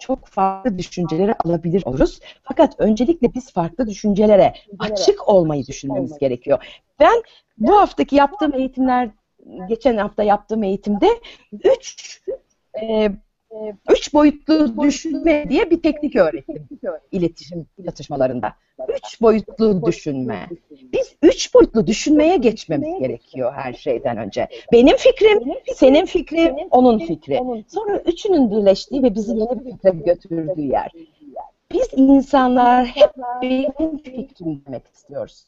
[0.00, 2.20] çok farklı düşünceleri alabilir oluruz.
[2.42, 6.80] Fakat öncelikle biz farklı düşüncelere açık olmayı düşünmemiz gerekiyor.
[7.00, 7.22] Ben
[7.58, 9.10] bu haftaki yaptığım eğitimler,
[9.68, 11.08] geçen hafta yaptığım eğitimde
[11.52, 12.20] üç
[12.82, 13.12] e,
[13.90, 16.68] üç boyutlu düşünme diye bir teknik öğrettim
[17.12, 18.52] iletişim yatışmalarında.
[18.88, 20.48] Üç boyutlu düşünme.
[20.70, 24.48] Biz üç boyutlu düşünmeye geçmemiz gerekiyor her şeyden önce.
[24.72, 27.64] Benim fikrim, senin fikrin, onun fikri.
[27.68, 30.90] Sonra üçünün birleştiği ve bizi yeni bir fikre götürdüğü yer.
[31.72, 33.10] Biz insanlar hep
[33.42, 35.44] benim fikrim demek istiyoruz.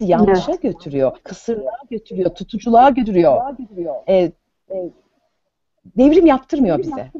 [0.00, 3.42] Yanlışa götürüyor, kısırlığa götürüyor, tutuculuğa götürüyor.
[4.08, 4.32] Ee,
[5.98, 7.10] devrim yaptırmıyor bize.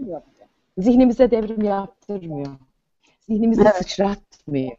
[0.79, 2.47] Zihnimize devrim yaptırmıyor.
[3.29, 3.75] Zihnimizi Evet.
[3.77, 4.73] sıçratmıyor.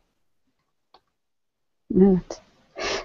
[1.98, 2.42] Evet.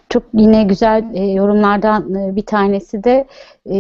[0.09, 3.27] Çok yine güzel e, yorumlardan e, bir tanesi de
[3.67, 3.75] e,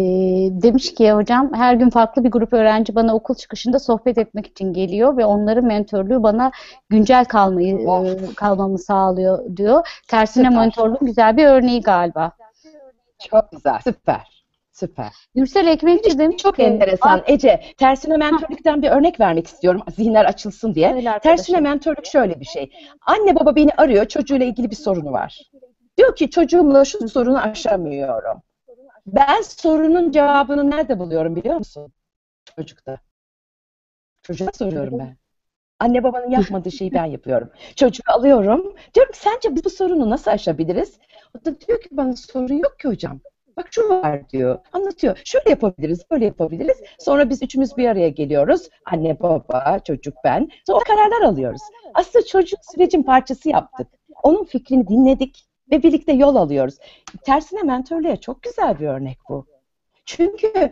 [0.62, 4.72] demiş ki hocam her gün farklı bir grup öğrenci bana okul çıkışında sohbet etmek için
[4.72, 6.50] geliyor ve onların mentorluğu bana
[6.88, 9.88] güncel kalmayı e, kalmamı sağlıyor diyor.
[10.08, 10.58] Tersine Süper.
[10.58, 12.32] mentorluğun güzel bir örneği galiba.
[13.30, 14.41] Çok güzel, süper.
[14.72, 15.12] Süper.
[15.34, 17.22] Gürsel Ekmekçi demiş Çok ki enteresan.
[17.26, 19.82] Ece, tersine mentörlükten bir örnek vermek istiyorum.
[19.96, 21.18] Zihinler açılsın diye.
[21.22, 22.70] Tersine mentörlük şöyle bir şey.
[23.06, 25.50] Anne baba beni arıyor, çocuğuyla ilgili bir sorunu var.
[25.96, 28.42] Diyor ki çocuğumla şu sorunu aşamıyorum.
[29.06, 31.92] Ben sorunun cevabını nerede buluyorum biliyor musun?
[32.56, 32.98] Çocukta.
[34.22, 35.16] Çocuğa soruyorum ben.
[35.78, 37.50] Anne babanın yapmadığı şeyi ben yapıyorum.
[37.76, 38.74] Çocuğu alıyorum.
[38.94, 40.98] Diyorum ki sence biz bu sorunu nasıl aşabiliriz?
[41.36, 43.20] O da diyor ki bana sorun yok ki hocam.
[43.56, 44.58] Bak şu var diyor.
[44.72, 45.20] Anlatıyor.
[45.24, 46.76] Şöyle yapabiliriz, böyle yapabiliriz.
[46.98, 48.68] Sonra biz üçümüz bir araya geliyoruz.
[48.84, 50.48] Anne, baba, çocuk, ben.
[50.66, 51.62] Sonra kararlar alıyoruz.
[51.94, 53.88] Aslında çocuk sürecin parçası yaptık.
[54.22, 56.74] Onun fikrini dinledik ve birlikte yol alıyoruz.
[57.24, 59.46] Tersine mentörlüğe çok güzel bir örnek bu.
[60.04, 60.70] Çünkü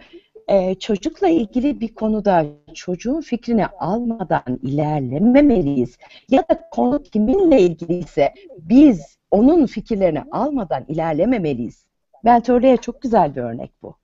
[0.49, 5.99] e, çocukla ilgili bir konuda çocuğun fikrini almadan ilerlememeliyiz.
[6.29, 11.85] Ya da konu kiminle ilgiliyse biz onun fikirlerini almadan ilerlememeliyiz.
[12.25, 13.97] Mentörlüğe çok güzel bir örnek bu.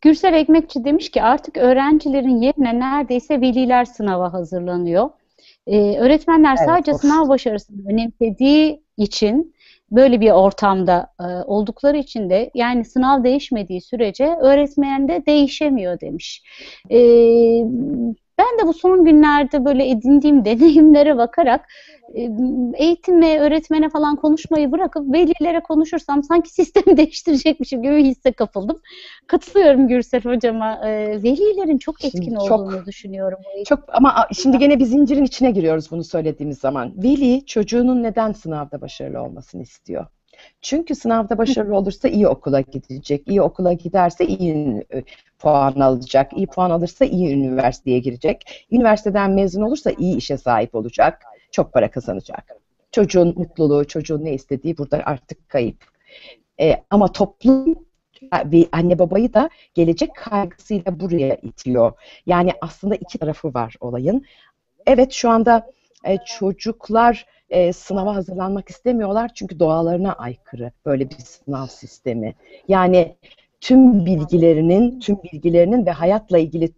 [0.00, 5.10] Gürsel Ekmekçi demiş ki artık öğrencilerin yerine neredeyse veliler sınava hazırlanıyor.
[5.66, 7.00] Ee, öğretmenler Evet, sadece of.
[7.00, 9.54] sınav başarısını önemsediği için
[9.90, 16.42] böyle bir ortamda e, oldukları için de yani sınav değişmediği sürece öğretmen de değişemiyor demiş.
[16.90, 17.64] Ee,
[18.40, 21.68] ben de bu son günlerde böyle edindiğim deneyimlere bakarak
[22.14, 22.28] e,
[22.74, 28.80] eğitime, öğretmene falan konuşmayı bırakıp velilere konuşursam sanki sistemi değiştirecekmişim gibi hisse kapıldım.
[29.26, 30.88] Katılıyorum Gürsel hocama.
[30.88, 33.38] E, velilerin çok etkin Şimdi çok- olduğunu düşünüyorum.
[33.66, 36.92] Çok ama şimdi gene bir zincirin içine giriyoruz bunu söylediğimiz zaman.
[37.02, 40.06] Veli çocuğunun neden sınavda başarılı olmasını istiyor?
[40.62, 43.28] Çünkü sınavda başarılı olursa iyi okula gidecek.
[43.28, 45.04] İyi okula giderse iyi e,
[45.38, 46.32] puan alacak.
[46.32, 48.66] İyi puan alırsa iyi üniversiteye girecek.
[48.70, 51.22] Üniversiteden mezun olursa iyi işe sahip olacak.
[51.52, 52.56] Çok para kazanacak.
[52.92, 55.84] Çocuğun mutluluğu, çocuğun ne istediği burada artık kayıp.
[56.60, 57.76] E, ama toplum
[58.32, 61.92] ve anne babayı da gelecek kaygısıyla buraya itiyor.
[62.26, 64.24] Yani aslında iki tarafı var olayın.
[64.86, 65.70] Evet şu anda
[66.04, 72.34] e, çocuklar e, sınava hazırlanmak istemiyorlar çünkü doğalarına aykırı böyle bir sınav sistemi.
[72.68, 73.16] Yani
[73.60, 76.72] tüm bilgilerinin, tüm bilgilerinin ve hayatla ilgili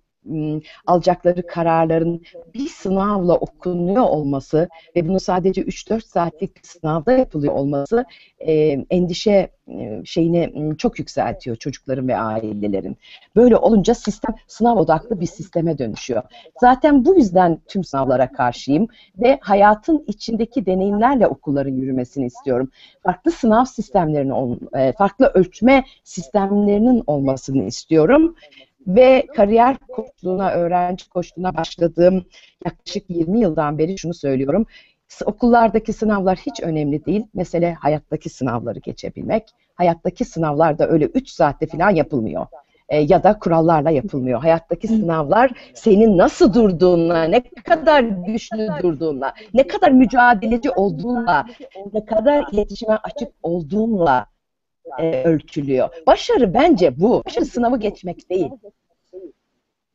[0.87, 2.23] alacakları kararların
[2.55, 8.05] bir sınavla okunuyor olması ve bunu sadece 3-4 saatlik sınavda yapılıyor olması
[8.91, 9.51] endişe
[10.05, 12.97] şeyini çok yükseltiyor çocukların ve ailelerin.
[13.37, 16.23] Böyle olunca sistem sınav odaklı bir sisteme dönüşüyor.
[16.61, 22.71] Zaten bu yüzden tüm sınavlara karşıyım ve hayatın içindeki deneyimlerle okulların yürümesini istiyorum.
[23.03, 28.37] Farklı sınav sistemlerinin, farklı ölçme sistemlerinin olmasını istiyorum
[28.87, 32.25] ve kariyer koçluğuna, öğrenci koçluğuna başladığım
[32.65, 34.67] yaklaşık 20 yıldan beri şunu söylüyorum.
[35.25, 37.27] Okullardaki sınavlar hiç önemli değil.
[37.35, 39.49] Mesele hayattaki sınavları geçebilmek.
[39.75, 42.47] Hayattaki sınavlar da öyle 3 saatte falan yapılmıyor.
[42.89, 44.41] E, ya da kurallarla yapılmıyor.
[44.41, 51.47] Hayattaki sınavlar senin nasıl durduğunla, ne kadar güçlü durduğunla, ne kadar mücadeleci olduğunla,
[51.93, 54.27] ne kadar iletişime açık olduğunla
[54.99, 55.89] e, ölçülüyor.
[56.07, 57.23] Başarı bence bu.
[57.27, 58.51] Başarı sınavı geçmek değil.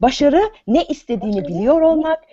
[0.02, 2.24] Başarı ne istediğini biliyor olmak,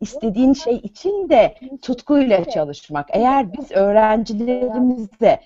[0.00, 3.08] istediğin şey için de tutkuyla çalışmak.
[3.12, 5.40] Eğer biz öğrencilerimize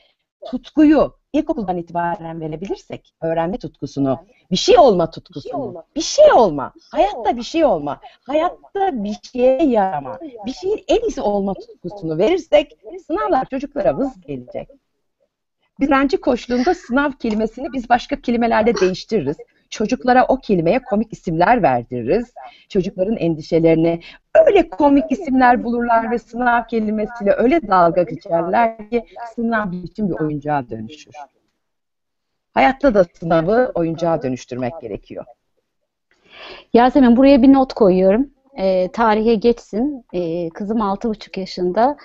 [0.47, 4.19] tutkuyu ilkokuldan itibaren verebilirsek, öğrenme tutkusunu,
[4.51, 10.19] bir şey olma tutkusunu, bir şey olma, hayatta bir şey olma, hayatta bir şeye yarama,
[10.47, 14.69] bir şeyin en iyisi olma tutkusunu verirsek sınavlar çocuklara vız gelecek.
[15.81, 19.37] Direnci koşluğunda sınav kelimesini biz başka kelimelerle değiştiririz.
[19.71, 22.35] Çocuklara o kelimeye komik isimler verdiririz.
[22.69, 24.01] Çocukların endişelerini
[24.47, 29.05] öyle komik isimler bulurlar ve sınav kelimesiyle öyle dalga geçerler ki
[29.35, 31.15] sınav için bir oyuncağa dönüşür.
[32.55, 35.25] Hayatta da sınavı oyuncağa dönüştürmek gerekiyor.
[36.73, 38.31] Yasemin buraya bir not koyuyorum.
[38.57, 40.05] E, tarihe geçsin.
[40.13, 41.97] E, kızım 6,5 yaşında.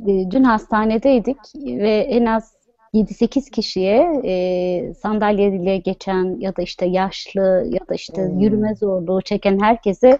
[0.00, 2.57] E, dün hastanedeydik ve en az
[2.94, 8.38] 7-8 kişiye e, sandalyeyle geçen ya da işte yaşlı ya da işte hmm.
[8.38, 10.18] yürüme zorluğu çeken herkese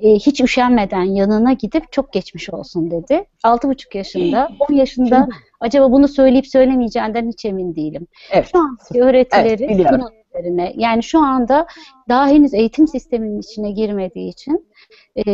[0.00, 3.24] e, hiç üşenmeden yanına gidip çok geçmiş olsun dedi.
[3.44, 5.28] 6,5 yaşında, 10 yaşında
[5.60, 8.06] acaba bunu söyleyip söylemeyeceğinden hiç emin değilim.
[8.30, 8.48] Evet.
[8.52, 10.72] Şu anki öğretileri evet, bunun üzerine.
[10.76, 11.66] Yani şu anda
[12.08, 14.66] daha henüz eğitim sisteminin içine girmediği için
[15.26, 15.30] e,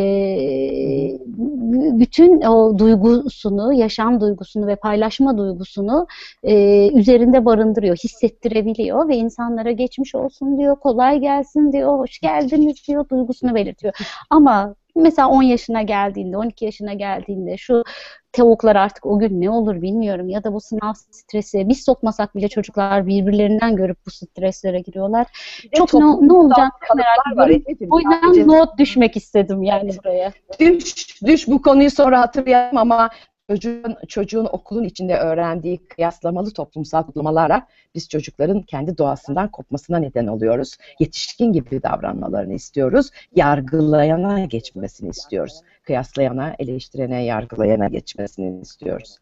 [1.99, 6.07] bütün o duygusunu, yaşam duygusunu ve paylaşma duygusunu
[6.43, 13.09] e, üzerinde barındırıyor, hissettirebiliyor ve insanlara geçmiş olsun diyor, kolay gelsin diyor, hoş geldiniz diyor,
[13.09, 13.93] duygusunu belirtiyor.
[14.29, 17.83] Ama mesela 10 yaşına geldiğinde, 12 yaşına geldiğinde şu
[18.31, 22.47] tavuklar artık o gün ne olur bilmiyorum ya da bu sınav stresi biz sokmasak bile
[22.47, 25.27] çocuklar birbirlerinden görüp bu streslere giriyorlar.
[25.75, 27.87] Çok ne, ne olacak merak ediyorum.
[27.89, 30.31] O yüzden not düşmek istedim yani buraya.
[30.59, 33.09] Düş, düş bu konuyu sonra hatırlayalım ama
[33.49, 40.77] çocuğun, çocuğun okulun içinde öğrendiği kıyaslamalı toplumsal kutlamalarla biz çocukların kendi doğasından kopmasına neden oluyoruz.
[40.99, 43.09] Yetişkin gibi davranmalarını istiyoruz.
[43.35, 45.61] Yargılayana geçmesini istiyoruz.
[45.83, 49.17] Kıyaslayana, eleştirene, yargılayana geçmesini istiyoruz.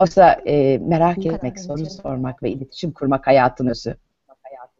[0.00, 3.96] Oysa e, merak etmek, soru sormak ve iletişim kurmak hayatın özü.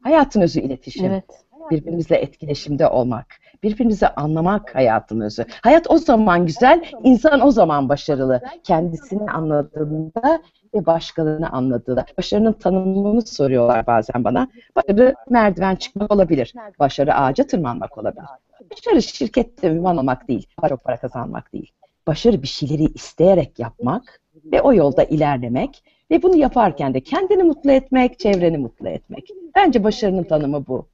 [0.03, 1.07] Hayatın özü iletişim.
[1.07, 1.25] Evet.
[1.71, 3.27] Birbirimizle etkileşimde olmak
[3.63, 5.45] birbirimizi anlamak hayatın özü.
[5.63, 8.41] Hayat o zaman güzel, insan o zaman başarılı.
[8.65, 10.43] Kendisini anladığında
[10.75, 12.05] ve başkalarını anladığında.
[12.19, 14.49] Başarının tanımını soruyorlar bazen bana.
[14.77, 16.55] Başarı merdiven çıkmak olabilir.
[16.79, 18.25] Başarı ağaca tırmanmak olabilir.
[18.71, 21.71] Başarı şirkette ünvan olmak değil, çok para kazanmak değil.
[22.07, 27.71] Başarı bir şeyleri isteyerek yapmak ve o yolda ilerlemek ve bunu yaparken de kendini mutlu
[27.71, 29.29] etmek, çevreni mutlu etmek.
[29.57, 30.90] Bence başarının tanımı bu.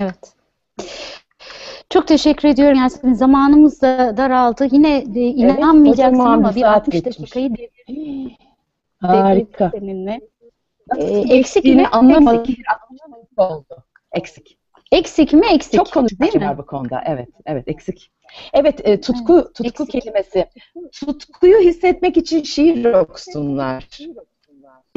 [0.00, 0.34] Evet.
[1.90, 3.14] Çok teşekkür ediyorum Yasemin.
[3.14, 4.68] Zamanımız da daraldı.
[4.72, 8.38] Yine e, inanamayacaksın evet, ama bir 60 dakikayı devirdik.
[9.00, 9.70] Harika.
[9.74, 10.20] Seninle.
[10.96, 11.86] Ee, eksik mi?
[11.86, 12.40] Anlamadım.
[12.40, 12.58] Eksik.
[13.36, 13.84] oldu.
[14.12, 14.58] Eksik.
[14.92, 15.46] Eksik mi?
[15.52, 15.74] Eksik.
[15.74, 17.02] Çok konuşmacı var bu konuda.
[17.06, 18.10] Evet, evet eksik.
[18.52, 19.90] Evet, e, tutku, tutku eksik.
[19.90, 20.46] kelimesi.
[20.92, 23.88] Tutkuyu hissetmek için şiir okusunlar.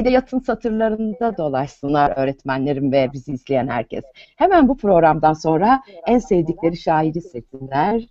[0.00, 4.04] Edebiyatın satırlarında dolaşsınlar öğretmenlerim ve bizi izleyen herkes.
[4.36, 8.02] Hemen bu programdan sonra en sevdikleri şairi seçsinler.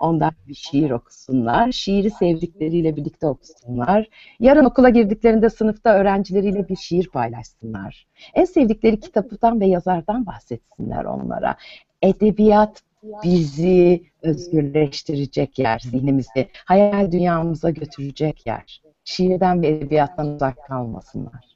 [0.00, 1.72] Ondan bir şiir okusunlar.
[1.72, 4.08] Şiiri sevdikleriyle birlikte okusunlar.
[4.40, 8.06] Yarın okula girdiklerinde sınıfta öğrencileriyle bir şiir paylaşsınlar.
[8.34, 11.56] En sevdikleri kitaptan ve yazardan bahsetsinler onlara.
[12.02, 12.82] Edebiyat
[13.24, 21.55] bizi özgürleştirecek yer, zihnimizi, hayal dünyamıza götürecek yer şiirden ve edebiyattan uzak kalmasınlar.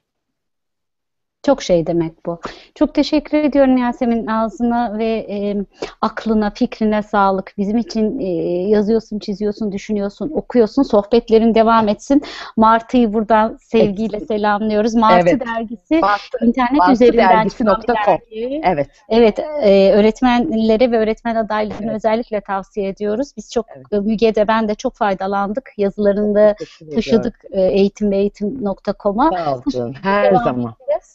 [1.45, 2.39] Çok şey demek bu.
[2.75, 5.55] Çok teşekkür ediyorum Yasemin ağzına ve e,
[6.01, 7.53] aklına, fikrine sağlık.
[7.57, 8.25] Bizim için e,
[8.69, 10.83] yazıyorsun, çiziyorsun, düşünüyorsun, okuyorsun.
[10.83, 12.21] Sohbetlerin devam etsin.
[12.57, 14.95] Martı'yı buradan sevgiyle selamlıyoruz.
[14.95, 15.41] Martı Evet.
[15.47, 18.61] dergisi Martı, internet Martı üzerinden dergisi çıkan dergi.
[18.63, 18.87] evet.
[19.09, 21.95] Evet, e, öğretmenlere ve öğretmen adaylarına Evet.
[21.95, 23.31] özellikle tavsiye ediyoruz.
[23.37, 23.85] Biz çok, Evet.
[23.93, 25.71] e, Müge de ben de çok faydalandık.
[25.77, 26.55] Yazılarında
[26.95, 29.29] taşıdık e, eğitim ve eğitim.com'a.
[29.37, 29.93] Sağ ol canım.
[30.03, 30.75] Her zaman.
[30.79, 31.10] edeceğiz.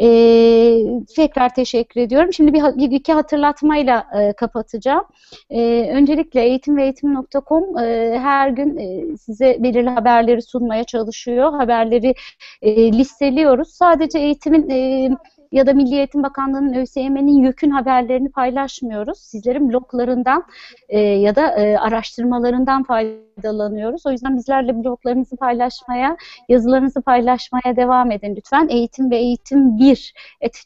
[0.00, 0.84] Ee,
[1.16, 2.32] tekrar teşekkür ediyorum.
[2.32, 5.04] Şimdi bir, bir iki hatırlatmayla e, kapatacağım.
[5.50, 11.52] Ee, öncelikle eğitim ve eğitim.com e, her gün e, size belirli haberleri sunmaya çalışıyor.
[11.52, 12.14] Haberleri
[12.62, 13.68] e, listeliyoruz.
[13.68, 15.10] Sadece eğitimin e,
[15.52, 19.18] ya da Milli Eğitim Bakanlığı'nın ÖSYM'nin yükün haberlerini paylaşmıyoruz.
[19.18, 20.44] Sizlerin bloglarından
[20.88, 24.06] e, ya da e, araştırmalarından faydalanıyoruz.
[24.06, 26.16] O yüzden bizlerle bloglarınızı paylaşmaya,
[26.48, 28.68] yazılarınızı paylaşmaya devam edin lütfen.
[28.68, 30.14] Eğitim ve eğitim 1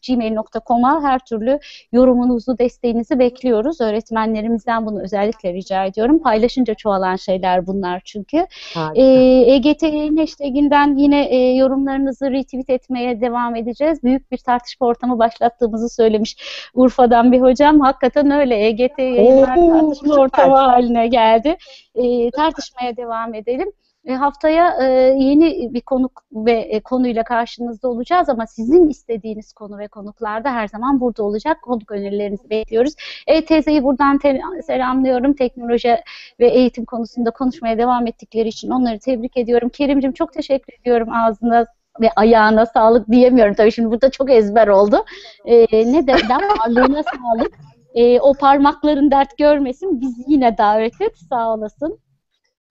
[0.09, 1.59] gmail.com'a her türlü
[1.93, 3.81] yorumunuzu, desteğinizi bekliyoruz.
[3.81, 6.19] Öğretmenlerimizden bunu özellikle rica ediyorum.
[6.19, 8.47] Paylaşınca çoğalan şeyler bunlar çünkü.
[8.95, 9.03] E,
[9.47, 14.03] EGT yayın hashtaginden yine e, yorumlarınızı retweet etmeye devam edeceğiz.
[14.03, 16.37] Büyük bir tartışma ortamı başlattığımızı söylemiş
[16.75, 17.81] Urfa'dan bir hocam.
[17.81, 18.67] Hakikaten öyle.
[18.67, 20.17] EGT yayınlar Oo, tartışma süper.
[20.19, 21.57] ortamı haline geldi.
[21.95, 23.73] E, tartışmaya devam edelim.
[24.05, 24.85] E, haftaya e,
[25.19, 30.69] yeni bir konuk ve e, konuyla karşınızda olacağız ama sizin istediğiniz konu ve konuklarda her
[30.69, 31.63] zaman burada olacak.
[31.63, 32.95] Konuk önerilerinizi bekliyoruz.
[33.27, 35.35] E, teyzeyi buradan te- selamlıyorum.
[35.35, 35.97] Teknoloji
[36.41, 39.69] ve eğitim konusunda konuşmaya devam ettikleri için onları tebrik ediyorum.
[39.69, 41.67] Kerimcim çok teşekkür ediyorum ağzına
[42.01, 43.55] ve ayağına sağlık diyemiyorum.
[43.55, 45.05] Tabii şimdi burada çok ezber oldu.
[45.45, 47.59] E, ne derden varlığına sağlık.
[47.95, 50.01] E, o parmakların dert görmesin.
[50.01, 51.17] Bizi yine davet et.
[51.29, 51.99] Sağ olasın.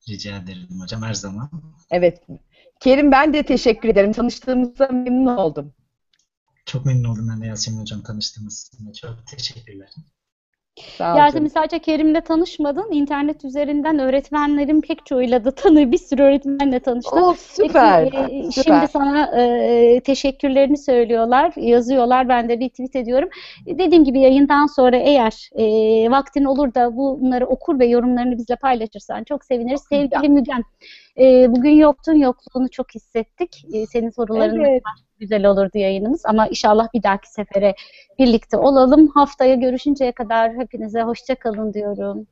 [0.09, 1.49] Rica ederim hocam her zaman.
[1.91, 2.22] Evet.
[2.80, 4.13] Kerim ben de teşekkür ederim.
[4.13, 5.74] Tanıştığımıza memnun oldum.
[6.65, 8.91] Çok memnun oldum ben de Yasemin hocam tanıştığımız için.
[8.91, 9.89] Çok teşekkürler.
[10.80, 11.49] Sağ Yasemin canım.
[11.49, 12.91] sadece Kerim'le tanışmadın.
[12.91, 17.17] İnternet üzerinden öğretmenlerin pek çoğuyla da tanı, bir sürü öğretmenle tanıştın.
[17.17, 18.09] Oh, süper.
[18.09, 18.63] Peki, süper.
[18.63, 22.30] Şimdi sana e, teşekkürlerini söylüyorlar, yazıyorlar.
[22.30, 23.30] Ben de retweet ediyorum.
[23.67, 25.65] E, Dediğim gibi yayından sonra eğer e,
[26.11, 29.82] vaktin olur da bunları okur ve yorumlarını bizle paylaşırsan çok seviniriz.
[29.89, 30.63] Sevgili Mügen,
[31.20, 33.66] e, bugün yoktun, yokluğunu çok hissettik.
[33.74, 34.84] E, senin sorularınla Evet.
[35.20, 37.76] güzel olurdu yayınımız ama inşallah bir dahaki sefere
[38.20, 39.07] birlikte olalım.
[39.07, 42.28] Haftaya görüşünceye kadar hepinize hoşça kalın diyorum.